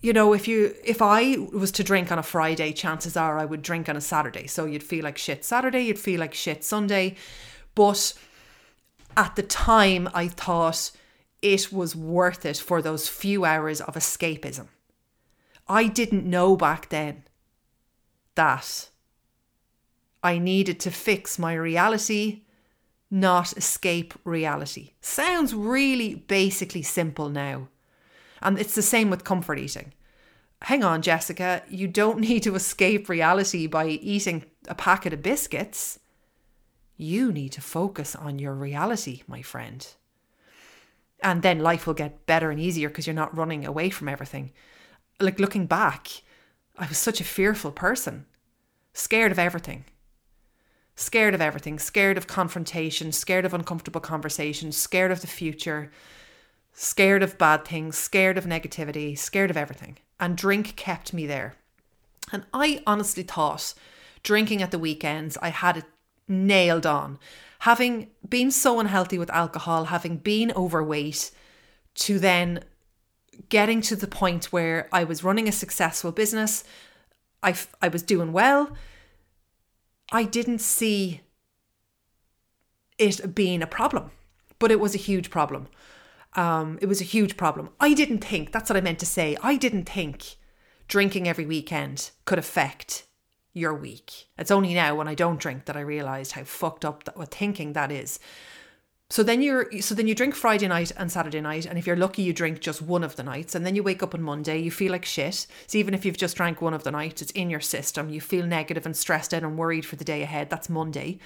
you 0.01 0.13
know, 0.13 0.33
if 0.33 0.47
you 0.47 0.73
if 0.83 1.01
I 1.01 1.37
was 1.51 1.71
to 1.73 1.83
drink 1.83 2.11
on 2.11 2.17
a 2.17 2.23
Friday, 2.23 2.71
chances 2.71 3.15
are 3.17 3.37
I 3.37 3.45
would 3.45 3.61
drink 3.61 3.89
on 3.89 3.97
a 3.97 4.01
Saturday. 4.01 4.47
So 4.47 4.65
you'd 4.65 4.81
feel 4.81 5.03
like 5.03 5.17
shit 5.17 5.45
Saturday, 5.45 5.81
you'd 5.81 5.99
feel 5.99 6.19
like 6.19 6.33
shit 6.33 6.63
Sunday. 6.63 7.15
But 7.75 8.13
at 9.17 9.35
the 9.35 9.43
time 9.43 10.09
I 10.13 10.29
thought 10.29 10.91
it 11.41 11.71
was 11.71 11.95
worth 11.95 12.45
it 12.45 12.57
for 12.57 12.81
those 12.81 13.07
few 13.07 13.45
hours 13.45 13.81
of 13.81 13.95
escapism. 13.95 14.67
I 15.67 15.87
didn't 15.87 16.25
know 16.25 16.55
back 16.55 16.89
then 16.89 17.23
that 18.39 18.89
I 20.23 20.37
needed 20.37 20.79
to 20.79 20.91
fix 20.91 21.37
my 21.37 21.53
reality, 21.53 22.43
not 23.11 23.51
escape 23.57 24.13
reality. 24.23 24.93
Sounds 25.01 25.53
really 25.53 26.15
basically 26.15 26.81
simple 26.81 27.27
now. 27.27 27.67
And 28.41 28.57
it's 28.57 28.75
the 28.75 28.81
same 28.81 29.09
with 29.09 29.25
comfort 29.25 29.59
eating. 29.59 29.91
Hang 30.61 30.85
on, 30.85 31.01
Jessica, 31.01 31.63
you 31.67 31.89
don't 31.89 32.19
need 32.29 32.43
to 32.43 32.55
escape 32.55 33.09
reality 33.09 33.67
by 33.67 33.87
eating 33.87 34.45
a 34.69 34.75
packet 34.75 35.11
of 35.11 35.21
biscuits. 35.21 35.99
You 36.95 37.33
need 37.33 37.51
to 37.53 37.61
focus 37.61 38.15
on 38.15 38.39
your 38.39 38.53
reality, 38.53 39.23
my 39.27 39.41
friend. 39.41 39.85
And 41.21 41.41
then 41.41 41.59
life 41.59 41.85
will 41.85 41.93
get 41.93 42.25
better 42.25 42.51
and 42.51 42.59
easier 42.59 42.87
because 42.87 43.05
you're 43.05 43.23
not 43.23 43.35
running 43.35 43.65
away 43.65 43.89
from 43.89 44.07
everything. 44.07 44.53
Like 45.19 45.39
looking 45.39 45.65
back, 45.65 46.07
I 46.77 46.87
was 46.87 46.97
such 46.97 47.19
a 47.19 47.25
fearful 47.25 47.73
person, 47.73 48.25
scared 48.93 49.31
of 49.31 49.39
everything. 49.39 49.85
Scared 50.95 51.33
of 51.33 51.41
everything, 51.41 51.79
scared 51.79 52.17
of 52.17 52.27
confrontation, 52.27 53.11
scared 53.11 53.45
of 53.45 53.53
uncomfortable 53.53 54.01
conversations, 54.01 54.75
scared 54.75 55.11
of 55.11 55.21
the 55.21 55.27
future, 55.27 55.91
scared 56.73 57.23
of 57.23 57.37
bad 57.37 57.65
things, 57.65 57.97
scared 57.97 58.37
of 58.37 58.45
negativity, 58.45 59.17
scared 59.17 59.49
of 59.49 59.57
everything. 59.57 59.97
And 60.19 60.35
drink 60.35 60.75
kept 60.75 61.13
me 61.13 61.25
there. 61.25 61.55
And 62.31 62.45
I 62.53 62.83
honestly 62.85 63.23
thought 63.23 63.73
drinking 64.23 64.61
at 64.61 64.71
the 64.71 64.79
weekends, 64.79 65.37
I 65.41 65.49
had 65.49 65.77
it 65.77 65.85
nailed 66.27 66.85
on. 66.85 67.17
Having 67.59 68.09
been 68.27 68.51
so 68.51 68.79
unhealthy 68.79 69.17
with 69.17 69.29
alcohol, 69.31 69.85
having 69.85 70.17
been 70.17 70.51
overweight, 70.55 71.31
to 71.95 72.19
then 72.19 72.63
getting 73.49 73.81
to 73.81 73.95
the 73.95 74.07
point 74.07 74.45
where 74.45 74.87
I 74.91 75.03
was 75.03 75.23
running 75.23 75.47
a 75.47 75.51
successful 75.53 76.11
business, 76.11 76.63
I, 77.41 77.55
I 77.81 77.87
was 77.87 78.03
doing 78.03 78.33
well. 78.33 78.75
I 80.11 80.23
didn't 80.23 80.59
see 80.59 81.21
it 82.97 83.33
being 83.33 83.61
a 83.61 83.67
problem, 83.67 84.11
but 84.57 84.71
it 84.71 84.79
was 84.79 84.93
a 84.95 84.99
huge 84.99 85.29
problem. 85.29 85.67
Um, 86.33 86.77
it 86.81 86.87
was 86.87 87.01
a 87.01 87.05
huge 87.05 87.37
problem. 87.37 87.69
I 87.79 87.93
didn't 87.93 88.23
think, 88.23 88.51
that's 88.51 88.69
what 88.69 88.77
I 88.77 88.81
meant 88.81 88.99
to 88.99 89.05
say. 89.05 89.37
I 89.41 89.55
didn't 89.55 89.89
think 89.89 90.35
drinking 90.87 91.27
every 91.27 91.45
weekend 91.45 92.11
could 92.25 92.39
affect 92.39 93.05
your 93.53 93.73
week. 93.73 94.27
It's 94.37 94.51
only 94.51 94.73
now 94.73 94.95
when 94.95 95.07
I 95.07 95.15
don't 95.15 95.39
drink 95.39 95.65
that 95.65 95.77
I 95.77 95.81
realized 95.81 96.33
how 96.33 96.43
fucked 96.43 96.85
up 96.85 97.03
that 97.05 97.17
what 97.17 97.33
thinking 97.33 97.73
that 97.73 97.91
is. 97.91 98.19
So 99.11 99.23
then 99.23 99.41
you're 99.41 99.81
so 99.81 99.95
then 99.95 100.07
you 100.07 100.13
drink 100.13 100.35
Friday 100.35 100.67
night 100.67 100.91
and 100.95 101.11
Saturday 101.11 101.41
night, 101.41 101.65
and 101.65 101.79
if 101.79 101.87
you're 101.87 101.95
lucky, 101.95 102.21
you 102.21 102.31
drink 102.31 102.59
just 102.59 102.81
one 102.81 103.03
of 103.03 103.15
the 103.15 103.23
nights, 103.23 103.55
and 103.55 103.65
then 103.65 103.75
you 103.75 103.81
wake 103.81 104.03
up 104.03 104.13
on 104.13 104.21
Monday, 104.21 104.59
you 104.59 104.69
feel 104.69 104.91
like 104.91 105.03
shit. 105.03 105.47
So 105.65 105.79
even 105.79 105.95
if 105.95 106.05
you've 106.05 106.17
just 106.17 106.37
drank 106.37 106.61
one 106.61 106.75
of 106.75 106.83
the 106.83 106.91
nights, 106.91 107.23
it's 107.23 107.31
in 107.31 107.49
your 107.49 107.59
system. 107.59 108.09
You 108.09 108.21
feel 108.21 108.45
negative 108.45 108.85
and 108.85 108.95
stressed 108.95 109.33
out 109.33 109.41
and 109.41 109.57
worried 109.57 109.85
for 109.85 109.95
the 109.95 110.03
day 110.03 110.21
ahead. 110.21 110.51
That's 110.51 110.69
Monday. 110.69 111.17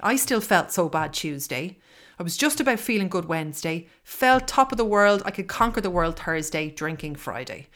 I 0.00 0.14
still 0.14 0.40
felt 0.40 0.70
so 0.70 0.88
bad 0.88 1.12
Tuesday. 1.12 1.78
I 2.18 2.22
was 2.22 2.36
just 2.36 2.60
about 2.60 2.78
feeling 2.78 3.08
good 3.08 3.24
Wednesday. 3.24 3.88
Felt 4.04 4.46
top 4.46 4.70
of 4.70 4.78
the 4.78 4.84
world. 4.84 5.22
I 5.24 5.32
could 5.32 5.48
conquer 5.48 5.80
the 5.80 5.90
world 5.90 6.18
Thursday. 6.18 6.70
Drinking 6.70 7.16
Friday. 7.16 7.66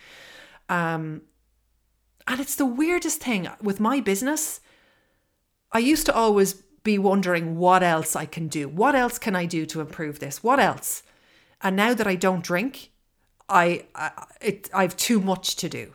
Um, 0.68 1.22
and 2.28 2.40
it's 2.40 2.54
the 2.54 2.66
weirdest 2.66 3.20
thing 3.20 3.48
with 3.60 3.80
my 3.80 3.98
business. 4.00 4.60
I 5.72 5.78
used 5.78 6.06
to 6.06 6.14
always 6.14 6.62
be 6.82 6.98
wondering 6.98 7.56
what 7.56 7.82
else 7.82 8.16
I 8.16 8.26
can 8.26 8.48
do. 8.48 8.68
What 8.68 8.94
else 8.94 9.18
can 9.18 9.36
I 9.36 9.46
do 9.46 9.66
to 9.66 9.80
improve 9.80 10.18
this? 10.18 10.42
What 10.42 10.58
else? 10.58 11.02
And 11.62 11.76
now 11.76 11.94
that 11.94 12.06
I 12.06 12.14
don't 12.14 12.42
drink, 12.42 12.90
I, 13.48 13.84
I 13.94 14.10
it 14.40 14.70
I've 14.72 14.96
too 14.96 15.20
much 15.20 15.56
to 15.56 15.68
do. 15.68 15.94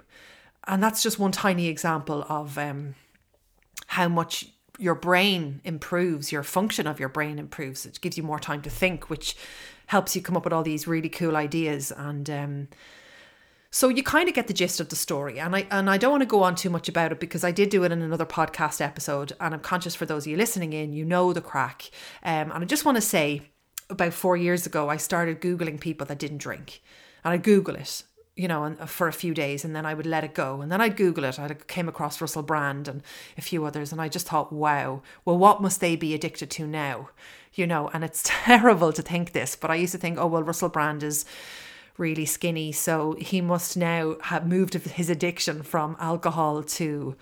And 0.67 0.83
that's 0.83 1.01
just 1.03 1.19
one 1.19 1.31
tiny 1.31 1.67
example 1.67 2.25
of 2.27 2.57
um, 2.57 2.95
how 3.87 4.07
much 4.07 4.47
your 4.77 4.95
brain 4.95 5.61
improves, 5.63 6.31
your 6.31 6.43
function 6.43 6.87
of 6.87 6.99
your 6.99 7.09
brain 7.09 7.39
improves. 7.39 7.85
It 7.85 8.01
gives 8.01 8.17
you 8.17 8.23
more 8.23 8.39
time 8.39 8.61
to 8.63 8.69
think, 8.69 9.09
which 9.09 9.37
helps 9.87 10.15
you 10.15 10.21
come 10.21 10.35
up 10.35 10.43
with 10.43 10.53
all 10.53 10.63
these 10.63 10.87
really 10.87 11.09
cool 11.09 11.35
ideas. 11.37 11.91
And 11.91 12.29
um, 12.29 12.67
so 13.75 13.89
you 13.89 14.03
kind 14.03 14.29
of 14.29 14.35
get 14.35 14.47
the 14.47 14.53
gist 14.53 14.79
of 14.79 14.87
the 14.87 14.95
story, 14.95 15.37
and 15.37 15.53
I 15.53 15.67
and 15.69 15.89
I 15.89 15.97
don't 15.97 16.11
want 16.11 16.21
to 16.21 16.25
go 16.25 16.43
on 16.43 16.55
too 16.55 16.69
much 16.69 16.87
about 16.87 17.11
it 17.11 17.19
because 17.19 17.43
I 17.43 17.51
did 17.51 17.69
do 17.69 17.83
it 17.83 17.91
in 17.91 18.01
another 18.01 18.25
podcast 18.25 18.79
episode, 18.79 19.33
and 19.37 19.53
I'm 19.53 19.59
conscious 19.59 19.95
for 19.95 20.05
those 20.05 20.23
of 20.23 20.31
you 20.31 20.37
listening 20.37 20.71
in, 20.71 20.93
you 20.93 21.03
know 21.03 21.33
the 21.33 21.41
crack. 21.41 21.91
Um, 22.23 22.51
and 22.51 22.63
I 22.63 22.63
just 22.63 22.85
want 22.85 22.95
to 22.95 23.01
say, 23.01 23.41
about 23.89 24.13
four 24.13 24.37
years 24.37 24.65
ago, 24.65 24.87
I 24.87 24.95
started 24.95 25.41
googling 25.41 25.77
people 25.77 26.07
that 26.07 26.19
didn't 26.19 26.37
drink, 26.37 26.81
and 27.25 27.33
I 27.33 27.37
Google 27.37 27.75
it, 27.75 28.03
you 28.37 28.47
know, 28.47 28.63
and 28.63 28.89
for 28.89 29.09
a 29.09 29.13
few 29.13 29.33
days, 29.33 29.65
and 29.65 29.75
then 29.75 29.85
I 29.85 29.93
would 29.93 30.05
let 30.05 30.23
it 30.23 30.33
go, 30.33 30.61
and 30.61 30.71
then 30.71 30.79
I'd 30.79 30.95
Google 30.95 31.25
it. 31.25 31.37
I 31.37 31.53
came 31.53 31.89
across 31.89 32.21
Russell 32.21 32.43
Brand 32.43 32.87
and 32.87 33.03
a 33.37 33.41
few 33.41 33.65
others, 33.65 33.91
and 33.91 33.99
I 33.99 34.07
just 34.07 34.29
thought, 34.29 34.53
wow, 34.53 35.01
well, 35.25 35.37
what 35.37 35.61
must 35.61 35.81
they 35.81 35.97
be 35.97 36.13
addicted 36.13 36.49
to 36.51 36.65
now? 36.65 37.09
You 37.53 37.67
know, 37.67 37.89
and 37.89 38.05
it's 38.05 38.23
terrible 38.25 38.93
to 38.93 39.01
think 39.01 39.33
this, 39.33 39.57
but 39.57 39.69
I 39.69 39.75
used 39.75 39.91
to 39.91 39.97
think, 39.97 40.17
oh 40.17 40.27
well, 40.27 40.43
Russell 40.43 40.69
Brand 40.69 41.03
is 41.03 41.25
really 41.97 42.25
skinny. 42.25 42.71
So 42.71 43.13
he 43.19 43.41
must 43.41 43.77
now 43.77 44.15
have 44.23 44.47
moved 44.47 44.73
his 44.73 45.09
addiction 45.09 45.63
from 45.63 45.95
alcohol 45.99 46.63
to 46.63 47.15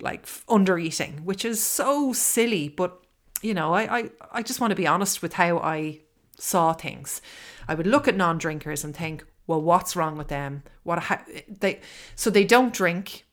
like 0.00 0.26
under 0.48 0.78
eating, 0.78 1.24
which 1.24 1.44
is 1.44 1.62
so 1.62 2.12
silly. 2.12 2.68
But, 2.68 3.00
you 3.40 3.54
know, 3.54 3.74
I, 3.74 3.98
I, 3.98 4.10
I 4.32 4.42
just 4.42 4.60
want 4.60 4.72
to 4.72 4.76
be 4.76 4.86
honest 4.86 5.22
with 5.22 5.34
how 5.34 5.58
I 5.58 6.00
saw 6.38 6.72
things. 6.72 7.22
I 7.68 7.74
would 7.74 7.86
look 7.86 8.08
at 8.08 8.16
non 8.16 8.38
drinkers 8.38 8.84
and 8.84 8.94
think, 8.94 9.24
well, 9.46 9.62
what's 9.62 9.96
wrong 9.96 10.16
with 10.16 10.28
them? 10.28 10.62
What 10.82 10.98
how, 10.98 11.20
they 11.48 11.80
so 12.16 12.30
they 12.30 12.44
don't 12.44 12.74
drink. 12.74 13.24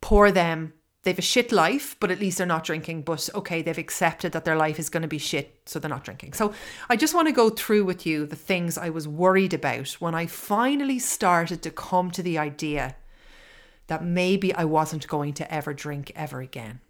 Poor 0.00 0.32
them 0.32 0.72
they've 1.02 1.18
a 1.18 1.22
shit 1.22 1.52
life, 1.52 1.96
but 2.00 2.10
at 2.10 2.20
least 2.20 2.38
they're 2.38 2.46
not 2.46 2.64
drinking. 2.64 3.02
But 3.02 3.28
okay, 3.34 3.62
they've 3.62 3.78
accepted 3.78 4.32
that 4.32 4.44
their 4.44 4.56
life 4.56 4.78
is 4.78 4.88
going 4.88 5.02
to 5.02 5.08
be 5.08 5.18
shit, 5.18 5.60
so 5.66 5.78
they're 5.78 5.88
not 5.88 6.04
drinking. 6.04 6.32
So 6.34 6.52
I 6.88 6.96
just 6.96 7.14
want 7.14 7.28
to 7.28 7.32
go 7.32 7.50
through 7.50 7.84
with 7.84 8.06
you 8.06 8.26
the 8.26 8.36
things 8.36 8.78
I 8.78 8.90
was 8.90 9.08
worried 9.08 9.54
about 9.54 9.92
when 10.00 10.14
I 10.14 10.26
finally 10.26 10.98
started 10.98 11.62
to 11.62 11.70
come 11.70 12.10
to 12.12 12.22
the 12.22 12.38
idea 12.38 12.96
that 13.88 14.04
maybe 14.04 14.54
I 14.54 14.64
wasn't 14.64 15.08
going 15.08 15.34
to 15.34 15.52
ever 15.52 15.74
drink 15.74 16.12
ever 16.14 16.40
again. 16.40 16.80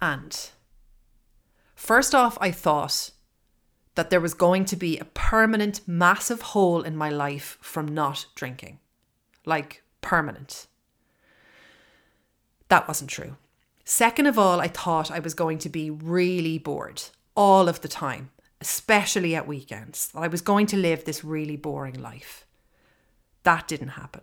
And 0.00 0.50
first 1.74 2.14
off, 2.14 2.36
I 2.40 2.50
thought 2.50 3.10
that 3.94 4.10
there 4.10 4.20
was 4.20 4.34
going 4.34 4.64
to 4.66 4.76
be 4.76 4.98
a 4.98 5.04
permanent, 5.06 5.80
massive 5.86 6.42
hole 6.42 6.82
in 6.82 6.96
my 6.96 7.08
life 7.08 7.58
from 7.60 7.86
not 7.86 8.26
drinking. 8.34 8.80
Like, 9.46 9.82
permanent. 10.00 10.66
That 12.68 12.88
wasn't 12.88 13.10
true. 13.10 13.36
Second 13.84 14.26
of 14.26 14.38
all, 14.38 14.60
I 14.60 14.68
thought 14.68 15.10
I 15.10 15.18
was 15.18 15.34
going 15.34 15.58
to 15.58 15.68
be 15.68 15.90
really 15.90 16.58
bored 16.58 17.02
all 17.36 17.68
of 17.68 17.82
the 17.82 17.88
time, 17.88 18.30
especially 18.60 19.34
at 19.34 19.46
weekends. 19.46 20.08
That 20.08 20.20
I 20.20 20.28
was 20.28 20.40
going 20.40 20.66
to 20.68 20.76
live 20.76 21.04
this 21.04 21.22
really 21.22 21.56
boring 21.56 22.00
life. 22.00 22.46
That 23.42 23.68
didn't 23.68 23.88
happen. 23.88 24.22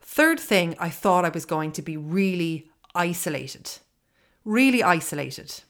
Third 0.00 0.38
thing, 0.38 0.76
I 0.78 0.88
thought 0.88 1.24
I 1.24 1.30
was 1.30 1.44
going 1.44 1.72
to 1.72 1.82
be 1.82 1.96
really 1.96 2.70
isolated. 2.94 3.70
Really 4.44 4.82
isolated. 4.82 5.62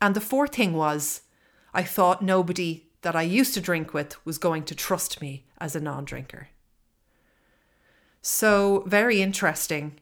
And 0.00 0.16
the 0.16 0.22
fourth 0.22 0.54
thing 0.54 0.72
was, 0.72 1.20
I 1.74 1.82
thought 1.82 2.22
nobody 2.22 2.86
that 3.02 3.14
I 3.14 3.22
used 3.22 3.52
to 3.54 3.60
drink 3.60 3.92
with 3.92 4.16
was 4.24 4.38
going 4.38 4.64
to 4.64 4.74
trust 4.74 5.20
me 5.20 5.44
as 5.58 5.76
a 5.76 5.80
non 5.80 6.06
drinker. 6.06 6.48
So, 8.22 8.84
very 8.86 9.20
interesting 9.20 10.00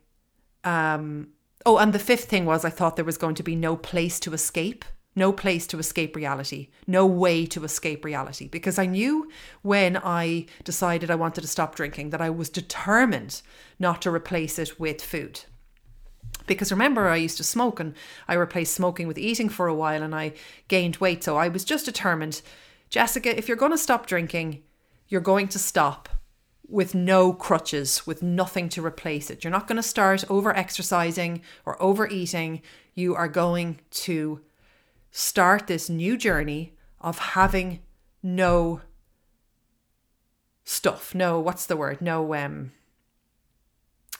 um, 0.64 1.28
oh, 1.66 1.78
and 1.78 1.92
the 1.92 1.98
fifth 1.98 2.24
thing 2.24 2.44
was 2.44 2.64
I 2.64 2.70
thought 2.70 2.96
there 2.96 3.04
was 3.04 3.18
going 3.18 3.34
to 3.36 3.42
be 3.42 3.56
no 3.56 3.76
place 3.76 4.20
to 4.20 4.32
escape, 4.32 4.84
no 5.14 5.32
place 5.32 5.66
to 5.68 5.78
escape 5.78 6.16
reality, 6.16 6.68
no 6.86 7.06
way 7.06 7.46
to 7.46 7.64
escape 7.64 8.04
reality. 8.04 8.48
Because 8.48 8.78
I 8.78 8.86
knew 8.86 9.30
when 9.62 9.96
I 9.96 10.46
decided 10.64 11.10
I 11.10 11.16
wanted 11.16 11.42
to 11.42 11.46
stop 11.46 11.74
drinking 11.74 12.10
that 12.10 12.20
I 12.20 12.30
was 12.30 12.48
determined 12.48 13.42
not 13.78 14.02
to 14.02 14.10
replace 14.10 14.58
it 14.58 14.78
with 14.80 15.02
food. 15.02 15.40
Because 16.46 16.72
remember, 16.72 17.08
I 17.08 17.16
used 17.16 17.36
to 17.36 17.44
smoke 17.44 17.78
and 17.78 17.94
I 18.26 18.34
replaced 18.34 18.74
smoking 18.74 19.06
with 19.06 19.18
eating 19.18 19.48
for 19.48 19.68
a 19.68 19.74
while 19.74 20.02
and 20.02 20.14
I 20.14 20.32
gained 20.68 20.96
weight. 20.96 21.22
So 21.22 21.36
I 21.36 21.48
was 21.48 21.64
just 21.64 21.84
determined, 21.84 22.42
Jessica, 22.90 23.36
if 23.36 23.48
you're 23.48 23.56
going 23.56 23.72
to 23.72 23.78
stop 23.78 24.06
drinking, 24.06 24.62
you're 25.08 25.20
going 25.20 25.48
to 25.48 25.58
stop 25.58 26.08
with 26.72 26.94
no 26.94 27.34
crutches, 27.34 28.06
with 28.06 28.22
nothing 28.22 28.68
to 28.70 28.84
replace 28.84 29.30
it. 29.30 29.44
You're 29.44 29.50
not 29.50 29.68
going 29.68 29.76
to 29.76 29.82
start 29.82 30.24
over 30.30 30.56
exercising 30.56 31.42
or 31.66 31.80
overeating. 31.82 32.62
You 32.94 33.14
are 33.14 33.28
going 33.28 33.80
to 33.90 34.40
start 35.10 35.66
this 35.66 35.90
new 35.90 36.16
journey 36.16 36.72
of 36.98 37.18
having 37.18 37.80
no 38.22 38.80
stuff. 40.64 41.14
No, 41.14 41.38
what's 41.38 41.66
the 41.66 41.76
word? 41.76 42.00
No, 42.00 42.34
um, 42.34 42.72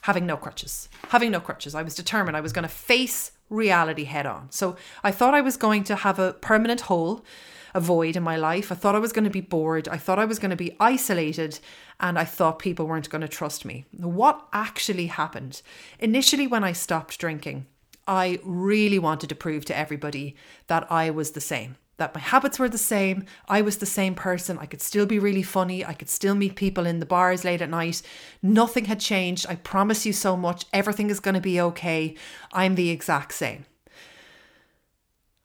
having 0.01 0.27
no 0.27 0.37
crutches. 0.37 0.89
Having 1.09 1.31
no 1.31 1.39
crutches. 1.39 1.73
I 1.73 1.81
was 1.81 1.95
determined 1.95 2.37
I 2.37 2.41
was 2.41 2.53
going 2.53 2.67
to 2.67 2.69
face 2.69 3.31
reality 3.49 4.03
head 4.03 4.27
on. 4.27 4.51
So 4.51 4.75
I 5.03 5.11
thought 5.11 5.33
I 5.33 5.41
was 5.41 5.57
going 5.57 5.83
to 5.85 5.95
have 5.95 6.19
a 6.19 6.33
permanent 6.33 6.81
hole 6.81 7.25
a 7.73 7.79
void 7.79 8.15
in 8.15 8.23
my 8.23 8.35
life. 8.37 8.71
I 8.71 8.75
thought 8.75 8.95
I 8.95 8.99
was 8.99 9.13
going 9.13 9.23
to 9.23 9.29
be 9.29 9.41
bored. 9.41 9.87
I 9.87 9.97
thought 9.97 10.19
I 10.19 10.25
was 10.25 10.39
going 10.39 10.51
to 10.51 10.55
be 10.55 10.75
isolated 10.79 11.59
and 11.99 12.19
I 12.19 12.25
thought 12.25 12.59
people 12.59 12.85
weren't 12.85 13.09
going 13.09 13.21
to 13.21 13.27
trust 13.27 13.65
me. 13.65 13.85
What 13.97 14.47
actually 14.53 15.07
happened? 15.07 15.61
Initially, 15.99 16.47
when 16.47 16.63
I 16.63 16.73
stopped 16.73 17.19
drinking, 17.19 17.65
I 18.07 18.39
really 18.43 18.99
wanted 18.99 19.29
to 19.29 19.35
prove 19.35 19.65
to 19.65 19.77
everybody 19.77 20.35
that 20.67 20.91
I 20.91 21.09
was 21.09 21.31
the 21.31 21.41
same, 21.41 21.77
that 21.97 22.13
my 22.13 22.19
habits 22.19 22.59
were 22.59 22.69
the 22.69 22.77
same. 22.77 23.25
I 23.47 23.61
was 23.61 23.77
the 23.77 23.85
same 23.85 24.13
person. 24.13 24.57
I 24.59 24.65
could 24.65 24.81
still 24.81 25.05
be 25.05 25.19
really 25.19 25.43
funny. 25.43 25.85
I 25.85 25.93
could 25.93 26.09
still 26.09 26.35
meet 26.35 26.55
people 26.55 26.85
in 26.85 26.99
the 26.99 27.05
bars 27.05 27.45
late 27.45 27.61
at 27.61 27.69
night. 27.69 28.01
Nothing 28.41 28.85
had 28.85 28.99
changed. 28.99 29.45
I 29.47 29.55
promise 29.55 30.05
you 30.05 30.13
so 30.13 30.35
much. 30.35 30.65
Everything 30.73 31.09
is 31.09 31.21
going 31.21 31.35
to 31.35 31.41
be 31.41 31.61
okay. 31.61 32.15
I'm 32.51 32.75
the 32.75 32.89
exact 32.89 33.33
same. 33.33 33.65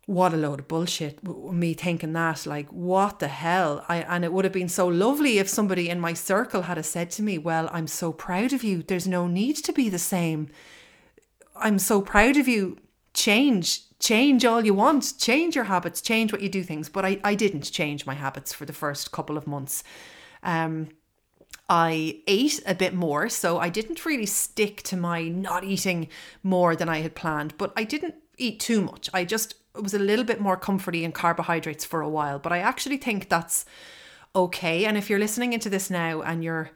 What 0.09 0.33
a 0.33 0.39
load 0.39 0.59
of 0.59 0.69
bullshit 0.69 1.23
me 1.23 1.75
thinking 1.75 2.15
that 2.15 2.47
like 2.47 2.67
what 2.69 3.19
the 3.19 3.29
hell? 3.29 3.85
I 3.91 3.99
and 3.99 4.25
it 4.25 4.33
would 4.33 4.47
have 4.47 4.55
been 4.55 4.71
so 4.71 4.89
lovely 4.89 5.37
if 5.37 5.51
somebody 5.51 5.91
in 5.91 6.01
my 6.01 6.15
circle 6.15 6.63
had 6.63 6.83
said 6.87 7.11
to 7.11 7.23
me 7.23 7.37
well 7.37 7.69
I'm 7.75 7.87
so 7.87 8.11
proud 8.11 8.55
of 8.55 8.65
you. 8.65 8.83
There's 8.83 9.07
no 9.07 9.27
need 9.27 9.57
to 9.57 9.73
be 9.73 9.91
the 9.91 9.99
same. 9.99 10.49
I'm 11.57 11.79
so 11.79 12.01
proud 12.01 12.39
of 12.39 12.49
you. 12.49 12.79
Change 13.13 13.83
change 13.99 14.47
all 14.47 14.65
you 14.65 14.73
want. 14.73 15.13
Change 15.19 15.55
your 15.55 15.65
habits. 15.65 16.01
Change 16.01 16.33
what 16.33 16.41
you 16.41 16.49
do 16.49 16.63
things. 16.63 16.89
But 16.89 17.05
I, 17.05 17.21
I 17.23 17.35
didn't 17.35 17.71
change 17.71 18.07
my 18.07 18.15
habits 18.15 18.55
for 18.55 18.65
the 18.65 18.73
first 18.73 19.13
couple 19.13 19.37
of 19.37 19.47
months. 19.47 19.85
Um 20.43 20.89
I 21.69 22.23
ate 22.27 22.63
a 22.65 22.75
bit 22.75 22.95
more 22.95 23.29
so 23.29 23.59
I 23.59 23.69
didn't 23.69 24.07
really 24.07 24.25
stick 24.25 24.83
to 24.85 24.97
my 24.97 25.29
not 25.29 25.65
eating 25.65 26.09
more 26.43 26.75
than 26.75 26.89
I 26.89 27.01
had 27.01 27.15
planned 27.15 27.59
but 27.59 27.75
I 27.77 27.85
didn't 27.85 28.15
eat 28.39 28.59
too 28.59 28.81
much. 28.81 29.11
I 29.13 29.27
just 29.27 29.55
was 29.83 29.95
a 29.95 29.99
little 29.99 30.25
bit 30.25 30.41
more 30.41 30.57
comforty 30.57 31.03
in 31.03 31.13
carbohydrates 31.13 31.85
for 31.85 32.01
a 32.01 32.09
while, 32.09 32.39
but 32.39 32.53
I 32.53 32.59
actually 32.59 32.97
think 32.97 33.29
that's 33.29 33.65
okay. 34.35 34.85
And 34.85 34.97
if 34.97 35.09
you're 35.09 35.19
listening 35.19 35.53
into 35.53 35.71
this 35.71 35.91
now 35.91 36.23
and 36.23 36.45
you're 36.45 36.71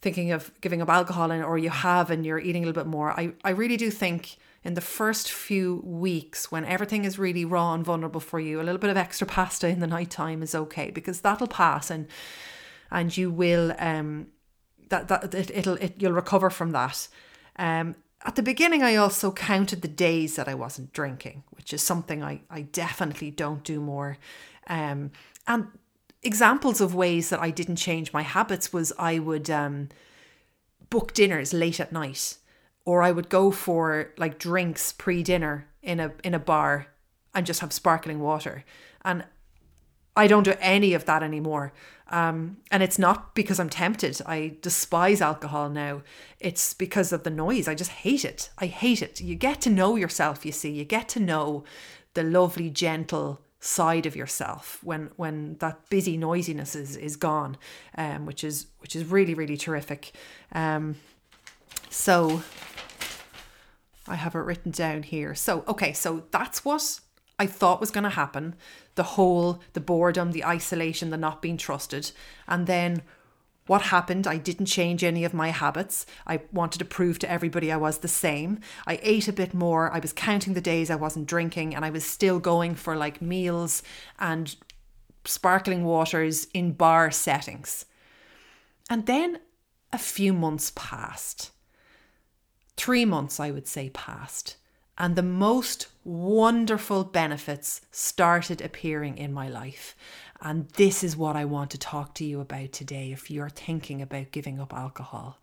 thinking 0.00 0.30
of 0.30 0.52
giving 0.60 0.80
up 0.80 0.88
alcohol 0.88 1.30
and, 1.30 1.42
or 1.42 1.58
you 1.58 1.70
have 1.70 2.10
and 2.10 2.24
you're 2.24 2.38
eating 2.38 2.62
a 2.62 2.66
little 2.66 2.82
bit 2.82 2.88
more, 2.88 3.18
I, 3.18 3.32
I 3.44 3.50
really 3.50 3.76
do 3.76 3.90
think 3.90 4.38
in 4.64 4.74
the 4.74 4.80
first 4.80 5.30
few 5.30 5.82
weeks 5.84 6.50
when 6.50 6.64
everything 6.64 7.04
is 7.04 7.18
really 7.18 7.44
raw 7.44 7.74
and 7.74 7.84
vulnerable 7.84 8.20
for 8.20 8.40
you, 8.40 8.60
a 8.60 8.64
little 8.64 8.78
bit 8.78 8.90
of 8.90 8.96
extra 8.96 9.26
pasta 9.26 9.68
in 9.68 9.80
the 9.80 9.86
night 9.86 10.10
time 10.10 10.42
is 10.42 10.54
okay 10.54 10.90
because 10.90 11.20
that'll 11.20 11.46
pass 11.46 11.90
and 11.90 12.06
and 12.90 13.16
you 13.16 13.30
will 13.30 13.74
um 13.78 14.26
that 14.88 15.08
that 15.08 15.34
it, 15.34 15.50
it'll 15.54 15.74
it, 15.76 15.94
you'll 15.98 16.12
recover 16.12 16.50
from 16.50 16.72
that. 16.72 17.08
Um 17.56 17.94
at 18.24 18.34
the 18.34 18.42
beginning, 18.42 18.82
I 18.82 18.96
also 18.96 19.30
counted 19.30 19.82
the 19.82 19.88
days 19.88 20.36
that 20.36 20.48
I 20.48 20.54
wasn't 20.54 20.92
drinking, 20.92 21.44
which 21.50 21.72
is 21.72 21.82
something 21.82 22.22
I, 22.22 22.42
I 22.50 22.62
definitely 22.62 23.30
don't 23.30 23.62
do 23.62 23.80
more. 23.80 24.18
Um, 24.66 25.12
and 25.46 25.68
examples 26.22 26.80
of 26.80 26.94
ways 26.94 27.30
that 27.30 27.40
I 27.40 27.50
didn't 27.50 27.76
change 27.76 28.12
my 28.12 28.22
habits 28.22 28.72
was 28.72 28.92
I 28.98 29.18
would 29.18 29.48
um, 29.48 29.88
book 30.90 31.14
dinners 31.14 31.52
late 31.52 31.80
at 31.80 31.92
night, 31.92 32.36
or 32.84 33.02
I 33.02 33.12
would 33.12 33.28
go 33.28 33.50
for 33.50 34.12
like 34.18 34.38
drinks 34.38 34.92
pre 34.92 35.22
dinner 35.22 35.68
in 35.82 36.00
a 36.00 36.12
in 36.24 36.34
a 36.34 36.38
bar 36.38 36.88
and 37.34 37.46
just 37.46 37.60
have 37.60 37.72
sparkling 37.72 38.20
water. 38.20 38.64
And 39.04 39.24
I 40.16 40.26
don't 40.26 40.42
do 40.42 40.54
any 40.60 40.94
of 40.94 41.04
that 41.04 41.22
anymore. 41.22 41.72
Um, 42.10 42.58
and 42.70 42.82
it's 42.82 42.98
not 42.98 43.34
because 43.34 43.60
I'm 43.60 43.68
tempted. 43.68 44.20
I 44.24 44.56
despise 44.62 45.20
alcohol 45.20 45.68
now. 45.68 46.02
It's 46.40 46.72
because 46.72 47.12
of 47.12 47.22
the 47.22 47.30
noise. 47.30 47.68
I 47.68 47.74
just 47.74 47.90
hate 47.90 48.24
it. 48.24 48.50
I 48.58 48.66
hate 48.66 49.02
it. 49.02 49.20
You 49.20 49.34
get 49.34 49.60
to 49.62 49.70
know 49.70 49.96
yourself, 49.96 50.46
you 50.46 50.52
see. 50.52 50.70
You 50.70 50.84
get 50.84 51.08
to 51.10 51.20
know 51.20 51.64
the 52.14 52.22
lovely, 52.22 52.70
gentle 52.70 53.42
side 53.60 54.06
of 54.06 54.14
yourself 54.14 54.78
when 54.84 55.10
when 55.16 55.56
that 55.58 55.88
busy 55.90 56.16
noisiness 56.16 56.76
is 56.76 56.96
is 56.96 57.16
gone 57.16 57.56
um 57.96 58.24
which 58.24 58.44
is 58.44 58.68
which 58.78 58.94
is 58.94 59.04
really 59.04 59.34
really 59.34 59.56
terrific 59.56 60.12
um 60.52 60.94
so 61.90 62.40
I 64.06 64.14
have 64.14 64.36
it 64.36 64.38
written 64.38 64.70
down 64.70 65.02
here 65.02 65.34
so 65.34 65.64
okay 65.66 65.92
so 65.92 66.22
that's 66.30 66.64
what 66.64 67.00
I 67.38 67.46
thought 67.46 67.80
was 67.80 67.90
going 67.90 68.04
to 68.04 68.10
happen 68.10 68.56
the 68.96 69.02
whole, 69.04 69.60
the 69.72 69.80
boredom, 69.80 70.32
the 70.32 70.44
isolation, 70.44 71.10
the 71.10 71.16
not 71.16 71.40
being 71.40 71.56
trusted. 71.56 72.10
And 72.48 72.66
then 72.66 73.02
what 73.68 73.82
happened? 73.82 74.26
I 74.26 74.38
didn't 74.38 74.66
change 74.66 75.04
any 75.04 75.24
of 75.24 75.34
my 75.34 75.50
habits. 75.50 76.04
I 76.26 76.40
wanted 76.52 76.78
to 76.78 76.84
prove 76.84 77.18
to 77.20 77.30
everybody 77.30 77.70
I 77.70 77.76
was 77.76 77.98
the 77.98 78.08
same. 78.08 78.60
I 78.86 78.98
ate 79.02 79.28
a 79.28 79.32
bit 79.32 79.54
more. 79.54 79.92
I 79.92 80.00
was 80.00 80.12
counting 80.12 80.54
the 80.54 80.60
days 80.60 80.90
I 80.90 80.96
wasn't 80.96 81.28
drinking, 81.28 81.74
and 81.74 81.84
I 81.84 81.90
was 81.90 82.04
still 82.04 82.40
going 82.40 82.74
for 82.74 82.96
like 82.96 83.22
meals 83.22 83.82
and 84.18 84.56
sparkling 85.24 85.84
waters 85.84 86.48
in 86.54 86.72
bar 86.72 87.10
settings. 87.10 87.84
And 88.90 89.06
then 89.06 89.38
a 89.92 89.98
few 89.98 90.32
months 90.32 90.72
passed. 90.74 91.50
Three 92.76 93.04
months, 93.04 93.38
I 93.38 93.50
would 93.50 93.68
say, 93.68 93.90
passed 93.90 94.56
and 94.98 95.14
the 95.14 95.22
most 95.22 95.86
wonderful 96.04 97.04
benefits 97.04 97.80
started 97.92 98.60
appearing 98.60 99.16
in 99.16 99.32
my 99.32 99.48
life. 99.48 99.94
And 100.42 100.68
this 100.70 101.04
is 101.04 101.16
what 101.16 101.36
I 101.36 101.44
want 101.44 101.70
to 101.70 101.78
talk 101.78 102.14
to 102.16 102.24
you 102.24 102.40
about 102.40 102.72
today 102.72 103.12
if 103.12 103.30
you're 103.30 103.48
thinking 103.48 104.02
about 104.02 104.32
giving 104.32 104.60
up 104.60 104.74
alcohol. 104.74 105.38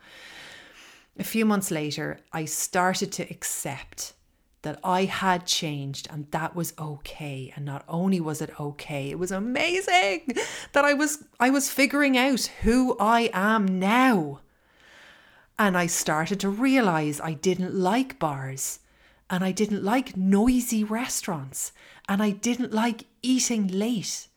A 1.17 1.24
few 1.24 1.45
months 1.45 1.71
later, 1.71 2.19
I 2.34 2.43
started 2.43 3.13
to 3.13 3.23
accept 3.23 4.13
that 4.63 4.80
I 4.84 5.06
had 5.06 5.45
changed 5.45 6.08
and 6.12 6.30
that 6.32 6.56
was 6.56 6.73
okay 6.77 7.53
and 7.56 7.63
not 7.63 7.86
only 7.88 8.19
was 8.19 8.41
it 8.41 8.60
okay 8.60 9.12
it 9.12 9.19
was 9.19 9.32
amazing 9.32 10.36
that 10.73 10.84
I 10.84 10.95
was 10.95 11.23
I 11.39 11.51
was 11.51 11.69
figuring 11.69 12.17
out 12.17 12.49
who 12.63 12.97
I 12.99 13.30
am 13.32 13.80
now 13.80 14.39
and 15.60 15.77
I 15.77 15.86
started 15.86 16.39
to 16.39 16.49
realize 16.49 17.21
I 17.21 17.34
didn't 17.34 17.75
like 17.75 18.17
bars 18.17 18.80
and 19.29 19.43
I 19.43 19.51
didn't 19.51 19.83
like 19.83 20.15
noisy 20.15 20.83
restaurants, 20.83 21.71
and 22.07 22.21
I 22.21 22.31
didn't 22.31 22.73
like 22.73 23.05
eating 23.21 23.67
late, 23.67 24.27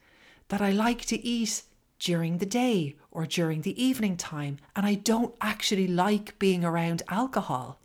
that 0.49 0.63
I 0.63 0.71
like 0.71 1.05
to 1.07 1.25
eat 1.25 1.63
during 1.99 2.39
the 2.39 2.47
day 2.47 2.97
or 3.11 3.27
during 3.27 3.63
the 3.63 3.83
evening 3.83 4.17
time, 4.17 4.59
and 4.75 4.87
I 4.87 4.95
don't 4.95 5.35
actually 5.41 5.87
like 5.87 6.39
being 6.39 6.65
around 6.65 7.03
alcohol. 7.09 7.81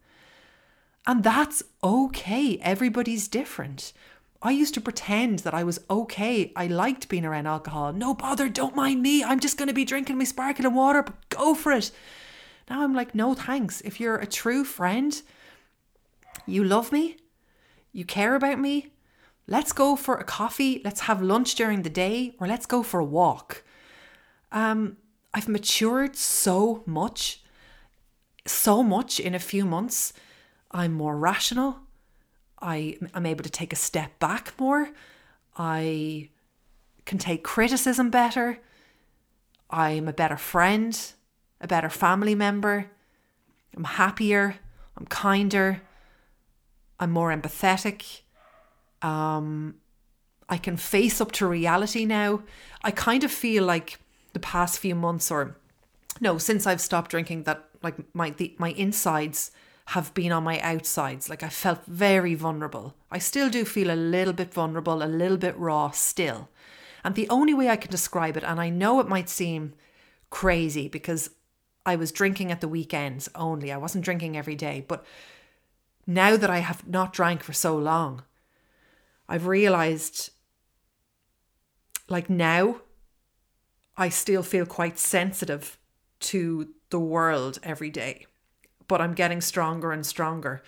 And 1.05 1.23
that's 1.23 1.63
okay, 1.83 2.57
everybody's 2.59 3.27
different. 3.27 3.91
I 4.41 4.51
used 4.51 4.73
to 4.73 4.81
pretend 4.81 5.39
that 5.39 5.53
I 5.53 5.63
was 5.63 5.79
okay. 5.89 6.51
I 6.55 6.67
liked 6.67 7.07
being 7.07 7.25
around 7.25 7.47
alcohol. 7.47 7.93
No 7.93 8.13
bother, 8.13 8.49
don't 8.49 8.75
mind 8.75 9.01
me. 9.01 9.23
I'm 9.23 9.39
just 9.39 9.57
going 9.57 9.69
to 9.69 9.73
be 9.73 9.85
drinking 9.85 10.17
my 10.17 10.25
sparkling 10.25 10.73
water, 10.73 11.01
but 11.01 11.29
go 11.29 11.55
for 11.55 11.71
it. 11.71 11.91
Now 12.69 12.83
I'm 12.83 12.93
like, 12.93 13.15
no 13.15 13.33
thanks. 13.33 13.79
If 13.81 14.01
you're 14.01 14.17
a 14.17 14.27
true 14.27 14.65
friend, 14.65 15.21
you 16.45 16.63
love 16.63 16.91
me? 16.91 17.17
You 17.91 18.05
care 18.05 18.35
about 18.35 18.59
me? 18.59 18.93
Let's 19.47 19.73
go 19.73 19.95
for 19.95 20.15
a 20.15 20.23
coffee, 20.23 20.81
let's 20.85 21.01
have 21.01 21.21
lunch 21.21 21.55
during 21.55 21.81
the 21.81 21.89
day, 21.89 22.33
or 22.39 22.47
let's 22.47 22.65
go 22.65 22.81
for 22.81 22.99
a 22.99 23.05
walk. 23.05 23.63
Um, 24.51 24.97
I've 25.33 25.49
matured 25.49 26.15
so 26.15 26.83
much, 26.85 27.43
so 28.45 28.83
much 28.83 29.19
in 29.19 29.35
a 29.35 29.39
few 29.39 29.65
months. 29.65 30.13
I'm 30.71 30.93
more 30.93 31.17
rational. 31.17 31.79
I 32.61 32.97
am 33.13 33.25
able 33.25 33.43
to 33.43 33.49
take 33.49 33.73
a 33.73 33.77
step 33.77 34.17
back 34.19 34.53
more. 34.57 34.89
I 35.57 36.29
can 37.05 37.17
take 37.17 37.43
criticism 37.43 38.09
better. 38.09 38.59
I'm 39.69 40.07
a 40.07 40.13
better 40.13 40.37
friend, 40.37 40.97
a 41.59 41.67
better 41.67 41.89
family 41.89 42.35
member. 42.35 42.89
I'm 43.75 43.83
happier. 43.83 44.55
I'm 44.95 45.05
kinder. 45.07 45.81
I'm 47.03 47.11
more 47.11 47.35
empathetic. 47.35 48.21
Um, 49.01 49.75
I 50.49 50.57
can 50.57 50.77
face 50.77 51.19
up 51.19 51.31
to 51.33 51.45
reality 51.45 52.05
now. 52.05 52.43
I 52.83 52.91
kind 52.91 53.23
of 53.23 53.31
feel 53.31 53.63
like 53.65 53.99
the 54.33 54.39
past 54.39 54.79
few 54.79 54.95
months, 54.95 55.29
or 55.29 55.57
no, 56.21 56.37
since 56.37 56.65
I've 56.65 56.81
stopped 56.81 57.11
drinking, 57.11 57.43
that 57.43 57.65
like 57.81 57.95
my 58.15 58.31
the, 58.31 58.55
my 58.57 58.69
insides 58.71 59.51
have 59.87 60.13
been 60.13 60.31
on 60.31 60.43
my 60.43 60.59
outsides. 60.61 61.29
Like 61.29 61.43
I 61.43 61.49
felt 61.49 61.85
very 61.85 62.35
vulnerable. 62.35 62.95
I 63.11 63.19
still 63.19 63.49
do 63.49 63.65
feel 63.65 63.91
a 63.91 63.95
little 63.95 64.33
bit 64.33 64.53
vulnerable, 64.53 65.03
a 65.03 65.05
little 65.05 65.37
bit 65.37 65.57
raw 65.57 65.91
still. 65.91 66.49
And 67.03 67.15
the 67.15 67.29
only 67.29 67.53
way 67.53 67.67
I 67.67 67.75
can 67.75 67.91
describe 67.91 68.37
it, 68.37 68.45
and 68.45 68.61
I 68.61 68.69
know 68.69 69.01
it 69.01 69.09
might 69.09 69.27
seem 69.27 69.73
crazy 70.29 70.87
because 70.87 71.29
I 71.85 71.97
was 71.97 72.13
drinking 72.13 72.49
at 72.51 72.61
the 72.61 72.69
weekends 72.69 73.27
only. 73.35 73.71
I 73.71 73.77
wasn't 73.77 74.05
drinking 74.05 74.37
every 74.37 74.55
day, 74.55 74.85
but 74.87 75.05
now 76.05 76.37
that 76.37 76.49
I 76.49 76.59
have 76.59 76.87
not 76.87 77.13
drank 77.13 77.43
for 77.43 77.53
so 77.53 77.77
long, 77.77 78.23
I've 79.27 79.47
realized 79.47 80.31
like 82.09 82.29
now 82.29 82.81
I 83.97 84.09
still 84.09 84.43
feel 84.43 84.65
quite 84.65 84.99
sensitive 84.99 85.77
to 86.21 86.69
the 86.89 86.99
world 86.99 87.59
every 87.63 87.89
day, 87.89 88.25
but 88.87 89.01
I'm 89.01 89.13
getting 89.13 89.41
stronger 89.41 89.91
and 89.91 90.05
stronger. 90.05 90.61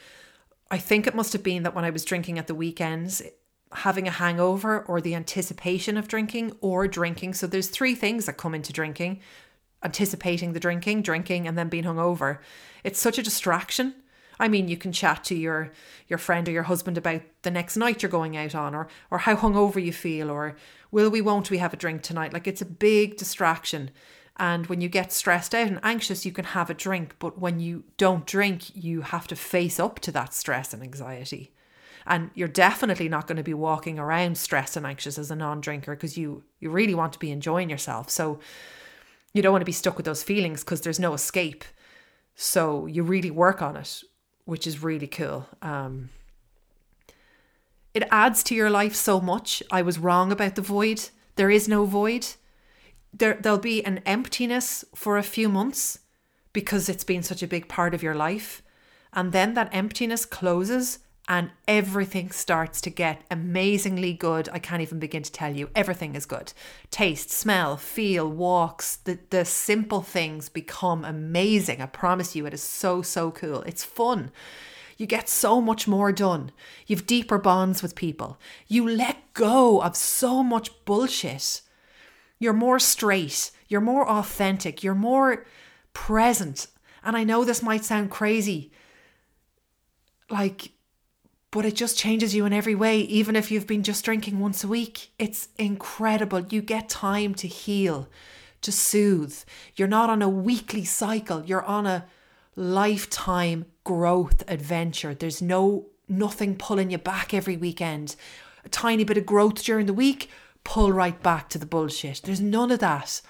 I 0.71 0.77
think 0.77 1.05
it 1.05 1.15
must 1.15 1.33
have 1.33 1.43
been 1.43 1.63
that 1.63 1.75
when 1.75 1.85
I 1.85 1.89
was 1.89 2.05
drinking 2.05 2.39
at 2.39 2.47
the 2.47 2.55
weekends, 2.55 3.21
having 3.71 4.07
a 4.07 4.11
hangover 4.11 4.81
or 4.81 5.01
the 5.01 5.15
anticipation 5.15 5.97
of 5.97 6.07
drinking 6.07 6.55
or 6.61 6.87
drinking. 6.87 7.33
So 7.33 7.45
there's 7.45 7.67
three 7.67 7.93
things 7.93 8.25
that 8.25 8.37
come 8.37 8.55
into 8.55 8.71
drinking 8.71 9.21
anticipating 9.85 10.53
the 10.53 10.59
drinking, 10.59 11.03
drinking, 11.03 11.47
and 11.47 11.57
then 11.57 11.69
being 11.69 11.83
hungover. 11.83 12.39
It's 12.83 12.99
such 12.99 13.19
a 13.19 13.23
distraction 13.23 13.93
I 14.39 14.47
mean, 14.47 14.67
you 14.67 14.77
can 14.77 14.91
chat 14.91 15.23
to 15.25 15.35
your 15.35 15.71
your 16.07 16.19
friend 16.19 16.47
or 16.47 16.51
your 16.51 16.63
husband 16.63 16.97
about 16.97 17.21
the 17.41 17.51
next 17.51 17.77
night 17.77 18.03
you're 18.03 18.09
going 18.09 18.37
out 18.37 18.55
on, 18.55 18.75
or 18.75 18.87
or 19.09 19.19
how 19.19 19.35
hungover 19.35 19.83
you 19.83 19.93
feel, 19.93 20.29
or 20.29 20.55
will 20.91 21.09
we, 21.09 21.21
won't 21.21 21.49
we 21.49 21.57
have 21.57 21.73
a 21.73 21.77
drink 21.77 22.01
tonight? 22.01 22.33
Like 22.33 22.47
it's 22.47 22.61
a 22.61 22.65
big 22.65 23.17
distraction. 23.17 23.91
And 24.37 24.67
when 24.67 24.81
you 24.81 24.89
get 24.89 25.13
stressed 25.13 25.55
out 25.55 25.67
and 25.67 25.79
anxious, 25.81 26.25
you 26.25 26.31
can 26.33 26.45
have 26.45 26.69
a 26.69 26.73
drink, 26.73 27.15
but 27.19 27.39
when 27.39 27.59
you 27.59 27.85
don't 27.97 28.25
drink, 28.25 28.75
you 28.75 29.01
have 29.01 29.27
to 29.27 29.35
face 29.35 29.79
up 29.79 29.99
to 30.01 30.11
that 30.11 30.33
stress 30.33 30.73
and 30.73 30.83
anxiety. 30.83 31.53
And 32.05 32.31
you're 32.35 32.49
definitely 32.49 33.09
not 33.09 33.27
going 33.27 33.37
to 33.37 33.43
be 33.43 33.53
walking 33.53 33.97
around 33.97 34.37
stressed 34.37 34.75
and 34.75 34.85
anxious 34.85 35.17
as 35.17 35.31
a 35.31 35.35
non-drinker 35.35 35.95
because 35.95 36.17
you 36.17 36.43
you 36.59 36.69
really 36.69 36.95
want 36.95 37.13
to 37.13 37.19
be 37.19 37.31
enjoying 37.31 37.69
yourself. 37.69 38.09
So 38.09 38.39
you 39.33 39.41
don't 39.41 39.53
want 39.53 39.61
to 39.61 39.65
be 39.65 39.71
stuck 39.71 39.97
with 39.97 40.05
those 40.05 40.23
feelings 40.23 40.63
because 40.63 40.81
there's 40.81 40.99
no 40.99 41.13
escape. 41.13 41.63
So 42.35 42.85
you 42.85 43.03
really 43.03 43.31
work 43.31 43.61
on 43.61 43.75
it, 43.77 44.03
which 44.45 44.65
is 44.65 44.81
really 44.81 45.07
cool. 45.07 45.47
Um, 45.61 46.09
it 47.93 48.03
adds 48.11 48.43
to 48.43 48.55
your 48.55 48.69
life 48.69 48.95
so 48.95 49.19
much. 49.19 49.63
I 49.71 49.81
was 49.81 49.99
wrong 49.99 50.31
about 50.31 50.55
the 50.55 50.61
void. 50.61 51.09
There 51.35 51.49
is 51.49 51.67
no 51.67 51.85
void. 51.85 52.27
There 53.13 53.35
there'll 53.35 53.57
be 53.57 53.83
an 53.83 53.99
emptiness 54.05 54.85
for 54.93 55.17
a 55.17 55.23
few 55.23 55.49
months 55.49 55.99
because 56.53 56.89
it's 56.89 57.03
been 57.03 57.23
such 57.23 57.41
a 57.41 57.47
big 57.47 57.67
part 57.67 57.93
of 57.93 58.03
your 58.03 58.15
life. 58.15 58.61
And 59.13 59.31
then 59.31 59.53
that 59.53 59.69
emptiness 59.71 60.25
closes 60.25 60.99
and 61.27 61.49
everything 61.67 62.29
starts 62.29 62.79
to 62.81 62.89
get 62.89 63.23
amazingly 63.31 64.13
good. 64.13 64.47
I 64.53 64.59
can't 64.59 64.81
even 64.81 64.99
begin 64.99 65.23
to 65.23 65.31
tell 65.31 65.55
you. 65.55 65.69
Everything 65.75 66.15
is 66.15 66.25
good. 66.25 66.53
Taste, 66.91 67.31
smell, 67.31 67.77
feel, 67.77 68.29
walks, 68.29 68.97
the, 68.97 69.17
the 69.31 69.43
simple 69.43 70.01
things 70.01 70.49
become 70.49 71.03
amazing. 71.03 71.81
I 71.81 71.87
promise 71.87 72.35
you, 72.35 72.45
it 72.45 72.53
is 72.53 72.61
so, 72.61 73.01
so 73.01 73.31
cool. 73.31 73.61
It's 73.61 73.83
fun. 73.83 74.31
You 74.97 75.07
get 75.07 75.27
so 75.27 75.59
much 75.59 75.87
more 75.87 76.11
done. 76.11 76.51
You've 76.85 77.07
deeper 77.07 77.39
bonds 77.39 77.81
with 77.81 77.95
people. 77.95 78.39
You 78.67 78.87
let 78.87 79.33
go 79.33 79.81
of 79.81 79.95
so 79.95 80.43
much 80.43 80.85
bullshit. 80.85 81.61
You're 82.37 82.53
more 82.53 82.79
straight. 82.79 83.51
You're 83.67 83.81
more 83.81 84.07
authentic. 84.07 84.83
You're 84.83 84.93
more 84.93 85.45
present. 85.93 86.67
And 87.03 87.17
I 87.17 87.23
know 87.23 87.43
this 87.43 87.63
might 87.63 87.83
sound 87.83 88.11
crazy. 88.11 88.71
Like, 90.29 90.71
but 91.55 91.63
it 91.63 91.73
just 91.73 91.97
changes 91.97 92.35
you 92.35 92.45
in 92.45 92.51
every 92.51 92.75
way, 92.75 92.99
even 92.99 93.33
if 93.33 93.49
you've 93.49 93.65
been 93.65 93.81
just 93.81 94.03
drinking 94.03 94.41
once 94.41 94.65
a 94.65 94.67
week. 94.67 95.11
It's 95.17 95.47
incredible. 95.57 96.45
You 96.47 96.61
get 96.61 96.89
time 96.89 97.33
to 97.35 97.47
heal, 97.47 98.09
to 98.59 98.73
soothe. 98.73 99.37
You're 99.77 99.87
not 99.87 100.09
on 100.09 100.21
a 100.21 100.27
weekly 100.27 100.83
cycle, 100.83 101.45
you're 101.45 101.63
on 101.63 101.87
a 101.87 102.07
lifetime 102.57 103.67
growth 103.85 104.43
adventure. 104.49 105.13
There's 105.13 105.41
no 105.41 105.85
nothing 106.09 106.57
pulling 106.57 106.91
you 106.91 106.97
back 106.97 107.33
every 107.33 107.55
weekend. 107.55 108.17
A 108.65 108.69
tiny 108.69 109.05
bit 109.05 109.17
of 109.17 109.25
growth 109.25 109.63
during 109.63 109.85
the 109.85 109.93
week, 109.93 110.29
pull 110.65 110.91
right 110.91 111.23
back 111.23 111.47
to 111.51 111.57
the 111.57 111.65
bullshit. 111.65 112.19
There's 112.25 112.41
none 112.41 112.69
of 112.69 112.79
that. 112.79 113.21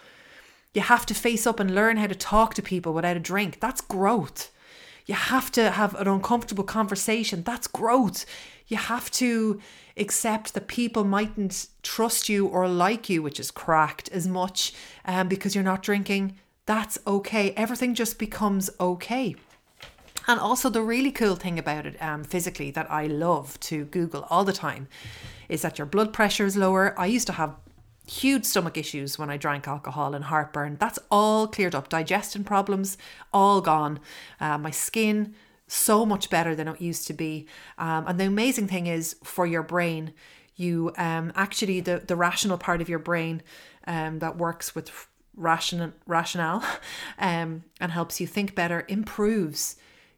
You 0.74 0.82
have 0.82 1.06
to 1.06 1.14
face 1.14 1.46
up 1.46 1.60
and 1.60 1.76
learn 1.76 1.98
how 1.98 2.08
to 2.08 2.16
talk 2.16 2.56
to 2.56 2.64
people 2.64 2.92
without 2.92 3.18
a 3.18 3.20
drink. 3.20 3.60
That's 3.60 3.82
growth. 3.82 4.50
You 5.06 5.16
have 5.16 5.52
to 5.54 5.72
have 5.72 5.96
an 5.96 6.08
uncomfortable 6.08 6.64
conversation. 6.64 7.44
That's 7.44 7.68
growth. 7.68 8.26
You 8.68 8.78
have 8.78 9.12
to 9.12 9.62
accept 9.98 10.54
that 10.56 10.68
people 10.68 11.04
mightn't 11.04 11.68
trust 11.84 12.28
you 12.28 12.48
or 12.48 12.68
like 12.68 13.10
you, 13.10 13.22
which 13.22 13.40
is 13.40 13.52
cracked 13.52 14.10
as 14.10 14.28
much 14.28 14.74
um, 15.06 15.28
because 15.28 15.54
you're 15.54 15.64
not 15.64 15.84
drinking 15.84 16.36
that's 16.66 16.98
okay. 17.06 17.52
Everything 17.52 17.94
just 17.94 18.18
becomes 18.18 18.70
okay. 18.80 19.36
And 20.28 20.40
also, 20.40 20.70
the 20.70 20.82
really 20.82 21.12
cool 21.12 21.36
thing 21.36 21.60
about 21.60 21.86
it 21.86 22.02
um, 22.02 22.24
physically 22.24 22.72
that 22.72 22.90
I 22.90 23.06
love 23.06 23.60
to 23.62 23.86
Google 23.86 24.26
all 24.30 24.44
the 24.44 24.54
time 24.54 24.88
is 25.48 25.62
that 25.62 25.78
your 25.78 25.86
blood 25.86 26.12
pressure 26.14 26.46
is 26.46 26.58
lower. 26.58 27.00
I 27.00 27.06
used 27.06 27.28
to 27.28 27.34
have 27.34 27.56
huge 28.08 28.46
stomach 28.46 28.78
issues 28.78 29.18
when 29.18 29.30
I 29.30 29.38
drank 29.38 29.68
alcohol 29.68 30.14
and 30.14 30.26
heartburn. 30.26 30.78
That's 30.80 31.00
all 31.10 31.48
cleared 31.48 31.76
up. 31.76 31.90
Digestion 31.90 32.44
problems, 32.44 32.98
all 33.34 33.62
gone. 33.62 34.00
Uh, 34.40 34.58
my 34.58 34.72
skin, 34.72 35.36
so 35.68 36.06
much 36.06 36.30
better 36.30 36.56
than 36.56 36.68
it 36.68 36.82
used 36.82 37.08
to 37.08 37.14
be. 37.14 37.48
Um, 37.78 38.06
and 38.08 38.20
the 38.20 38.26
amazing 38.26 38.68
thing 38.68 38.88
is 38.88 39.16
for 39.24 39.46
your 39.46 39.64
brain, 39.64 40.14
you 40.56 40.94
um, 40.98 41.32
actually, 41.36 41.80
the, 41.82 42.04
the 42.06 42.16
rational 42.16 42.58
part 42.58 42.82
of 42.82 42.90
your 42.90 43.00
brain 43.00 43.42
um, 43.88 44.20
that 44.20 44.38
works 44.38 44.76
with 44.76 45.08
ration, 45.36 45.94
rationale 46.06 46.64
um, 47.20 47.64
and 47.80 47.92
helps 47.92 48.22
you 48.22 48.28
think 48.28 48.56
better 48.56 48.86
improves. 48.88 49.76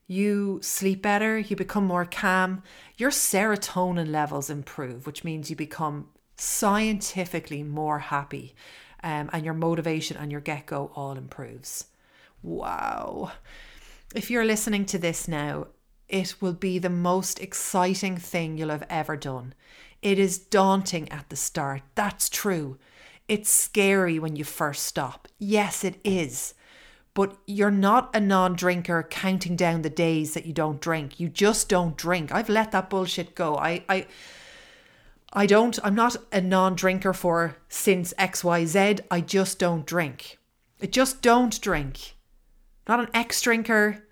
You 0.10 0.60
sleep 0.62 1.02
better, 1.02 1.38
you 1.38 1.56
become 1.56 1.86
more 1.86 2.06
calm, 2.06 2.64
your 2.98 3.12
serotonin 3.12 4.10
levels 4.10 4.50
improve, 4.50 5.06
which 5.06 5.26
means 5.26 5.50
you 5.50 5.56
become 5.56 6.08
scientifically 6.38 7.64
more 7.64 8.00
happy, 8.00 8.56
um, 9.04 9.30
and 9.34 9.44
your 9.44 9.54
motivation 9.54 10.18
and 10.18 10.32
your 10.32 10.42
get 10.42 10.66
go 10.66 10.92
all 10.96 11.18
improves. 11.18 11.86
Wow. 12.42 13.32
If 14.16 14.32
you're 14.32 14.46
listening 14.46 14.86
to 14.86 14.98
this 14.98 15.28
now, 15.28 15.68
it 16.08 16.36
will 16.40 16.54
be 16.54 16.80
the 16.80 16.90
most 16.90 17.40
exciting 17.40 18.18
thing 18.18 18.58
you'll 18.58 18.70
have 18.70 18.86
ever 18.90 19.18
done. 19.18 19.54
It 20.02 20.20
is 20.20 20.38
daunting 20.38 21.12
at 21.12 21.30
the 21.30 21.36
start, 21.36 21.82
that's 21.96 22.30
true. 22.30 22.78
It's 23.28 23.50
scary 23.50 24.20
when 24.20 24.36
you 24.36 24.46
first 24.46 24.84
stop. 24.84 25.28
Yes, 25.38 25.84
it 25.84 26.00
is. 26.04 26.54
But 27.14 27.36
you're 27.46 27.72
not 27.72 28.16
a 28.16 28.20
non 28.20 28.54
drinker 28.54 29.04
counting 29.04 29.56
down 29.56 29.82
the 29.82 29.90
days 29.90 30.34
that 30.34 30.46
you 30.46 30.54
don't 30.54 30.80
drink. 30.80 31.20
You 31.20 31.28
just 31.28 31.68
don't 31.68 31.98
drink. 31.98 32.32
I've 32.32 32.48
let 32.48 32.72
that 32.72 32.90
bullshit 32.90 33.36
go. 33.36 33.58
I, 33.58 33.84
I, 33.90 34.06
I 35.38 35.46
don't, 35.46 35.78
I'm 35.84 35.94
not 35.94 36.16
a 36.32 36.42
non 36.42 36.74
drinker 36.74 37.14
for 37.14 37.58
since 37.70 38.12
XYZ. 38.18 39.02
I 39.12 39.22
just 39.22 39.60
don't 39.60 39.86
drink. 39.86 40.40
I 40.82 40.88
just 40.88 41.22
don't 41.22 41.62
drink. 41.62 42.16
Not 42.88 43.02
an 43.02 43.10
ex 43.14 43.40
drinker. 43.40 44.04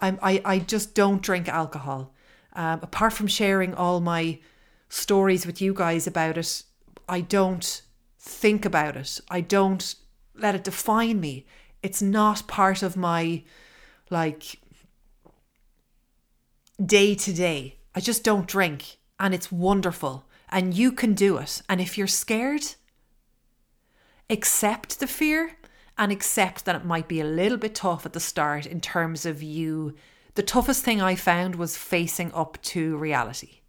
I'm, 0.00 0.18
I, 0.22 0.40
I 0.42 0.58
just 0.60 0.94
don't 0.94 1.20
drink 1.20 1.50
alcohol. 1.50 2.14
Um, 2.54 2.80
apart 2.82 3.12
from 3.12 3.26
sharing 3.26 3.74
all 3.74 4.00
my 4.00 4.38
stories 4.88 5.44
with 5.44 5.60
you 5.60 5.74
guys 5.74 6.06
about 6.06 6.38
it, 6.38 6.62
I 7.06 7.20
don't 7.20 7.82
think 8.18 8.64
about 8.64 8.96
it. 8.96 9.20
I 9.28 9.42
don't 9.42 9.94
let 10.34 10.54
it 10.54 10.64
define 10.64 11.20
me. 11.20 11.44
It's 11.82 12.00
not 12.00 12.48
part 12.48 12.82
of 12.82 12.96
my 12.96 13.42
like 14.08 14.58
day 16.82 17.14
to 17.16 17.34
day. 17.34 17.80
I 17.94 18.00
just 18.00 18.24
don't 18.24 18.48
drink 18.48 18.96
and 19.20 19.34
it's 19.34 19.52
wonderful 19.52 20.24
and 20.54 20.72
you 20.72 20.92
can 20.92 21.14
do 21.14 21.36
it. 21.36 21.60
And 21.68 21.80
if 21.80 21.98
you're 21.98 22.06
scared, 22.06 22.62
accept 24.30 25.00
the 25.00 25.08
fear 25.08 25.56
and 25.98 26.12
accept 26.12 26.64
that 26.64 26.76
it 26.76 26.84
might 26.84 27.08
be 27.08 27.20
a 27.20 27.24
little 27.24 27.58
bit 27.58 27.74
tough 27.74 28.06
at 28.06 28.12
the 28.12 28.20
start 28.20 28.64
in 28.64 28.80
terms 28.80 29.26
of 29.26 29.42
you. 29.42 29.94
The 30.36 30.44
toughest 30.44 30.84
thing 30.84 31.02
I 31.02 31.16
found 31.16 31.56
was 31.56 31.76
facing 31.76 32.32
up 32.32 32.62
to 32.62 32.96
reality. 32.96 33.62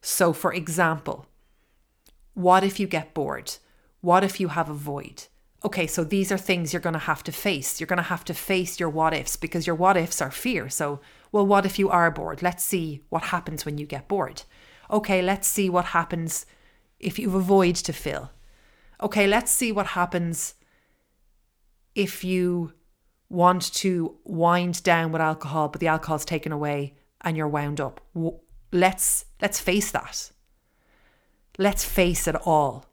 So, 0.00 0.32
for 0.32 0.54
example, 0.54 1.26
what 2.34 2.62
if 2.62 2.78
you 2.78 2.86
get 2.86 3.12
bored? 3.12 3.56
What 4.00 4.22
if 4.22 4.38
you 4.38 4.48
have 4.48 4.70
a 4.70 4.74
void? 4.74 5.24
Okay, 5.64 5.88
so 5.88 6.04
these 6.04 6.30
are 6.30 6.38
things 6.38 6.72
you're 6.72 6.80
going 6.80 6.94
to 6.94 7.00
have 7.00 7.24
to 7.24 7.32
face. 7.32 7.80
You're 7.80 7.88
going 7.88 7.96
to 7.96 8.04
have 8.04 8.24
to 8.26 8.34
face 8.34 8.78
your 8.78 8.88
what 8.88 9.12
ifs 9.12 9.34
because 9.34 9.66
your 9.66 9.76
what 9.76 9.96
ifs 9.96 10.22
are 10.22 10.30
fear. 10.30 10.68
So, 10.68 11.00
well, 11.32 11.44
what 11.44 11.66
if 11.66 11.80
you 11.80 11.90
are 11.90 12.10
bored? 12.12 12.42
Let's 12.42 12.64
see 12.64 13.02
what 13.08 13.24
happens 13.24 13.66
when 13.66 13.76
you 13.76 13.86
get 13.86 14.06
bored. 14.06 14.42
Okay, 14.90 15.22
let's 15.22 15.46
see 15.46 15.70
what 15.70 15.86
happens 15.86 16.46
if 16.98 17.18
you 17.18 17.30
have 17.30 17.40
a 17.40 17.44
void 17.44 17.76
to 17.76 17.92
fill. 17.92 18.30
Okay, 19.00 19.26
let's 19.26 19.50
see 19.50 19.72
what 19.72 19.88
happens 19.88 20.54
if 21.94 22.24
you 22.24 22.72
want 23.28 23.72
to 23.74 24.16
wind 24.24 24.82
down 24.82 25.12
with 25.12 25.22
alcohol, 25.22 25.68
but 25.68 25.80
the 25.80 25.86
alcohol's 25.86 26.24
taken 26.24 26.52
away 26.52 26.94
and 27.20 27.36
you're 27.36 27.48
wound 27.48 27.80
up. 27.80 28.00
Let's 28.72 29.26
let's 29.40 29.60
face 29.60 29.90
that. 29.92 30.32
Let's 31.58 31.84
face 31.84 32.26
it 32.26 32.36
all. 32.44 32.86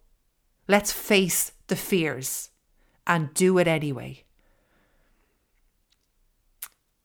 Let's 0.67 0.91
face 0.91 1.53
the 1.67 1.75
fears 1.75 2.49
and 3.05 3.33
do 3.33 3.57
it 3.57 3.67
anyway. 3.67 4.23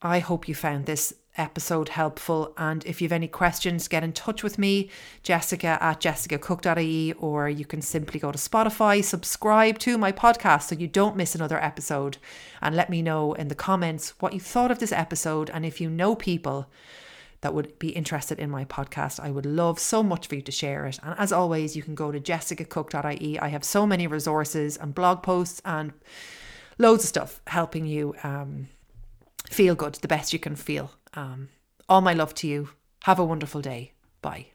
I 0.01 0.19
hope 0.19 0.49
you 0.49 0.55
found 0.55 0.87
this 0.87 1.15
episode 1.37 1.91
helpful. 1.91 2.53
And 2.57 2.85
if 2.85 3.01
you 3.01 3.07
have 3.07 3.13
any 3.13 3.29
questions, 3.29 3.89
get 3.89 4.05
in 4.05 4.13
touch 4.13 4.43
with 4.43 4.59
me, 4.59 4.91
Jessica 5.23 5.79
at 5.81 6.01
jessicacook.ie, 6.01 7.13
or 7.15 7.49
you 7.49 7.65
can 7.65 7.83
simply 7.83 8.21
go 8.21 8.33
to 8.33 8.39
Spotify, 8.39 9.03
subscribe 9.03 9.79
to 9.81 9.99
my 9.99 10.13
podcast 10.13 10.65
so 10.65 10.75
you 10.75 10.87
don't 10.87 11.17
miss 11.17 11.35
another 11.35 11.63
episode, 11.63 12.19
and 12.61 12.77
let 12.77 12.91
me 12.91 13.03
know 13.03 13.33
in 13.35 13.49
the 13.49 13.55
comments 13.55 14.15
what 14.21 14.33
you 14.33 14.41
thought 14.41 14.71
of 14.71 14.79
this 14.79 14.93
episode 14.93 15.51
and 15.51 15.65
if 15.65 15.81
you 15.81 15.89
know 15.89 16.15
people 16.15 16.69
that 17.43 17.55
would 17.55 17.79
be 17.79 17.91
interested 17.91 18.39
in 18.39 18.51
my 18.51 18.65
podcast. 18.65 19.21
I 19.21 19.31
would 19.31 19.47
love 19.47 19.79
so 19.79 20.03
much 20.03 20.29
for 20.29 20.37
you 20.37 20.43
to 20.43 20.53
share 20.53 20.87
it. 20.87 20.99
And 21.03 21.19
as 21.19 21.33
always, 21.33 21.77
you 21.77 21.83
can 21.83 21.97
go 21.97 22.13
to 22.13 22.21
jessicacook.ie. 22.21 23.39
I 23.39 23.49
have 23.49 23.65
so 23.65 23.85
many 23.85 24.07
resources 24.07 24.77
and 24.77 24.95
blog 24.95 25.23
posts 25.23 25.61
and 25.65 25.93
loads 26.79 27.03
of 27.03 27.09
stuff 27.09 27.41
helping 27.49 27.85
you 27.85 28.15
um, 28.23 28.69
feel 29.47 29.75
good, 29.75 29.95
the 29.95 30.09
best 30.09 30.33
you 30.33 30.39
can 30.39 30.55
feel. 30.55 30.93
Um, 31.15 31.49
all 31.89 32.01
my 32.01 32.15
love 32.15 32.35
to 32.37 32.47
you. 32.47 32.71
Have 33.05 33.19
a 33.19 33.25
wonderful 33.25 33.61
day. 33.61 33.93
Bye. 34.21 34.47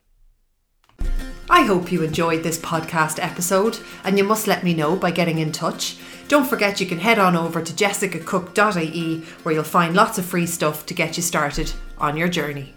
I 1.49 1.63
hope 1.63 1.91
you 1.91 2.03
enjoyed 2.03 2.43
this 2.43 2.59
podcast 2.59 3.23
episode 3.23 3.79
and 4.03 4.17
you 4.17 4.23
must 4.23 4.47
let 4.47 4.63
me 4.63 4.73
know 4.73 4.95
by 4.95 5.11
getting 5.11 5.39
in 5.39 5.51
touch. 5.51 5.97
Don't 6.27 6.47
forget 6.47 6.81
you 6.81 6.85
can 6.85 6.99
head 6.99 7.19
on 7.19 7.35
over 7.35 7.61
to 7.61 7.73
jessicacook.ie 7.73 9.19
where 9.43 9.55
you'll 9.55 9.63
find 9.63 9.95
lots 9.95 10.17
of 10.17 10.25
free 10.25 10.45
stuff 10.45 10.85
to 10.87 10.93
get 10.93 11.15
you 11.15 11.23
started 11.23 11.71
on 11.97 12.17
your 12.17 12.27
journey. 12.27 12.73